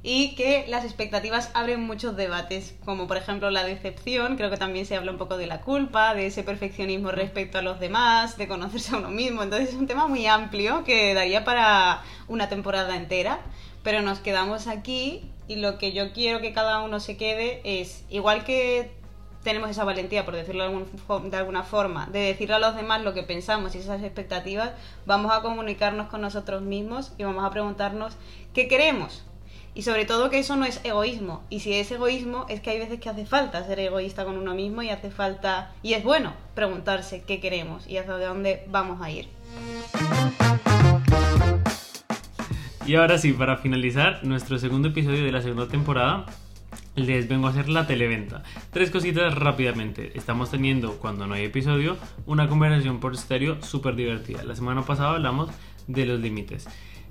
Y 0.00 0.36
que 0.36 0.64
las 0.68 0.84
expectativas 0.84 1.50
abren 1.54 1.80
muchos 1.80 2.16
debates, 2.16 2.76
como 2.84 3.08
por 3.08 3.16
ejemplo 3.16 3.50
la 3.50 3.64
decepción, 3.64 4.36
creo 4.36 4.48
que 4.48 4.56
también 4.56 4.86
se 4.86 4.94
habla 4.94 5.10
un 5.10 5.18
poco 5.18 5.36
de 5.36 5.48
la 5.48 5.60
culpa, 5.60 6.14
de 6.14 6.26
ese 6.26 6.44
perfeccionismo 6.44 7.10
respecto 7.10 7.58
a 7.58 7.62
los 7.62 7.80
demás, 7.80 8.38
de 8.38 8.46
conocerse 8.46 8.94
a 8.94 8.98
uno 8.98 9.10
mismo, 9.10 9.42
entonces 9.42 9.70
es 9.70 9.74
un 9.74 9.88
tema 9.88 10.06
muy 10.06 10.24
amplio 10.26 10.84
que 10.84 11.14
daría 11.14 11.44
para 11.44 12.02
una 12.28 12.48
temporada 12.48 12.94
entera, 12.96 13.40
pero 13.82 14.00
nos 14.00 14.20
quedamos 14.20 14.68
aquí 14.68 15.32
y 15.48 15.56
lo 15.56 15.78
que 15.78 15.92
yo 15.92 16.12
quiero 16.12 16.40
que 16.40 16.52
cada 16.52 16.80
uno 16.82 17.00
se 17.00 17.16
quede 17.16 17.60
es, 17.64 18.04
igual 18.10 18.44
que 18.44 18.92
tenemos 19.42 19.70
esa 19.70 19.84
valentía, 19.84 20.24
por 20.24 20.34
decirlo 20.34 20.68
de, 20.68 21.36
alguna 21.36 21.62
forma, 21.62 22.06
de 22.06 22.20
decirle 22.20 22.56
a 22.56 22.58
los 22.58 22.76
demás 22.76 23.02
lo 23.02 23.14
que 23.14 23.22
pensamos 23.22 23.74
y 23.74 23.78
esas 23.78 24.02
expectativas, 24.02 24.72
vamos 25.06 25.32
a 25.32 25.40
comunicarnos 25.40 26.08
con 26.08 26.20
nosotros 26.20 26.62
mismos 26.62 27.12
y 27.18 27.24
vamos 27.24 27.44
a 27.44 27.50
preguntarnos 27.50 28.16
qué 28.52 28.68
queremos, 28.68 29.24
y 29.74 29.82
sobre 29.82 30.06
todo 30.06 30.28
que 30.28 30.40
eso 30.40 30.56
no 30.56 30.64
es 30.64 30.80
egoísmo. 30.82 31.42
Y 31.50 31.60
si 31.60 31.74
es 31.74 31.90
egoísmo, 31.92 32.46
es 32.48 32.60
que 32.60 32.70
hay 32.70 32.80
veces 32.80 32.98
que 32.98 33.10
hace 33.10 33.26
falta 33.26 33.64
ser 33.64 33.78
egoísta 33.78 34.24
con 34.24 34.36
uno 34.36 34.52
mismo 34.54 34.82
y 34.82 34.90
hace 34.90 35.10
falta, 35.10 35.72
y 35.82 35.94
es 35.94 36.02
bueno 36.02 36.32
preguntarse 36.56 37.22
qué 37.22 37.40
queremos 37.40 37.86
y 37.86 37.96
hacia 37.96 38.14
dónde 38.14 38.64
vamos 38.68 39.00
a 39.00 39.10
ir. 39.10 39.28
Y 42.88 42.94
ahora 42.94 43.18
sí, 43.18 43.34
para 43.34 43.58
finalizar 43.58 44.20
nuestro 44.24 44.58
segundo 44.58 44.88
episodio 44.88 45.22
de 45.22 45.30
la 45.30 45.42
segunda 45.42 45.68
temporada, 45.68 46.24
les 46.96 47.28
vengo 47.28 47.46
a 47.46 47.50
hacer 47.50 47.68
la 47.68 47.86
televenta. 47.86 48.42
Tres 48.72 48.90
cositas 48.90 49.34
rápidamente. 49.34 50.12
Estamos 50.14 50.50
teniendo, 50.50 50.94
cuando 50.94 51.26
no 51.26 51.34
hay 51.34 51.44
episodio, 51.44 51.98
una 52.24 52.48
conversación 52.48 52.98
por 52.98 53.12
estéreo 53.12 53.62
súper 53.62 53.94
divertida. 53.94 54.42
La 54.42 54.56
semana 54.56 54.86
pasada 54.86 55.10
hablamos 55.10 55.50
de 55.86 56.06
los 56.06 56.18
límites 56.18 56.66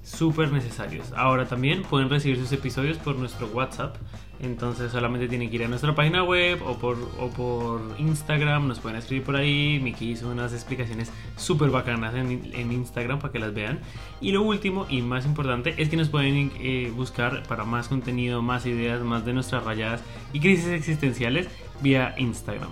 súper 0.08 0.52
necesarios. 0.52 1.12
Ahora 1.16 1.48
también 1.48 1.84
pueden 1.84 2.10
recibir 2.10 2.38
sus 2.38 2.52
episodios 2.52 2.98
por 2.98 3.18
nuestro 3.18 3.48
WhatsApp. 3.48 3.96
Entonces 4.40 4.92
solamente 4.92 5.28
tienen 5.28 5.50
que 5.50 5.56
ir 5.56 5.64
a 5.64 5.68
nuestra 5.68 5.96
página 5.96 6.24
web 6.24 6.62
o 6.66 6.78
por, 6.78 6.98
o 7.20 7.30
por 7.30 7.82
Instagram. 7.98 8.68
Nos 8.68 8.80
pueden 8.80 8.98
escribir 8.98 9.26
por 9.26 9.36
ahí. 9.36 9.80
Miki 9.82 10.12
hizo 10.12 10.30
unas 10.30 10.54
explicaciones 10.54 11.12
súper 11.36 11.72
bacanas 11.72 12.16
en, 12.16 12.50
en, 12.54 12.72
Instagram 12.72 13.20
para 13.20 13.34
que 13.34 13.40
las 13.40 13.54
vean. 13.54 13.80
Y 14.22 14.32
lo 14.32 14.44
último 14.44 14.86
y 14.90 15.02
más 15.02 15.26
importante 15.26 15.76
es 15.78 15.90
que 15.90 15.98
nos 15.98 16.10
pueden 16.10 16.52
eh, 16.60 16.92
buscar 16.96 17.44
para 17.44 17.66
más 17.66 17.88
contenido, 17.88 18.42
más 18.42 18.66
ideas, 18.66 19.02
más 19.02 19.26
de 19.26 19.34
nuestras 19.34 19.64
rayadas 19.66 20.02
y 20.34 20.40
crisis 20.40 20.68
existenciales 20.68 21.48
vía 21.82 22.16
Instagram. 22.18 22.72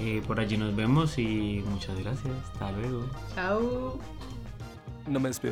Eh, 0.00 0.22
por 0.26 0.40
allí 0.40 0.56
nos 0.56 0.74
vemos 0.74 1.18
y 1.18 1.62
muchas 1.66 1.98
gracias. 2.00 2.34
Hasta 2.52 2.72
luego. 2.72 3.06
Chao. 3.34 4.13
नमस्ते 5.08 5.50